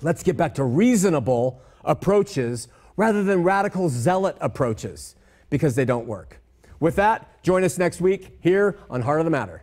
[0.00, 5.16] Let's get back to reasonable approaches rather than radical zealot approaches
[5.50, 6.40] because they don't work.
[6.80, 9.62] With that, join us next week here on Heart of the Matter.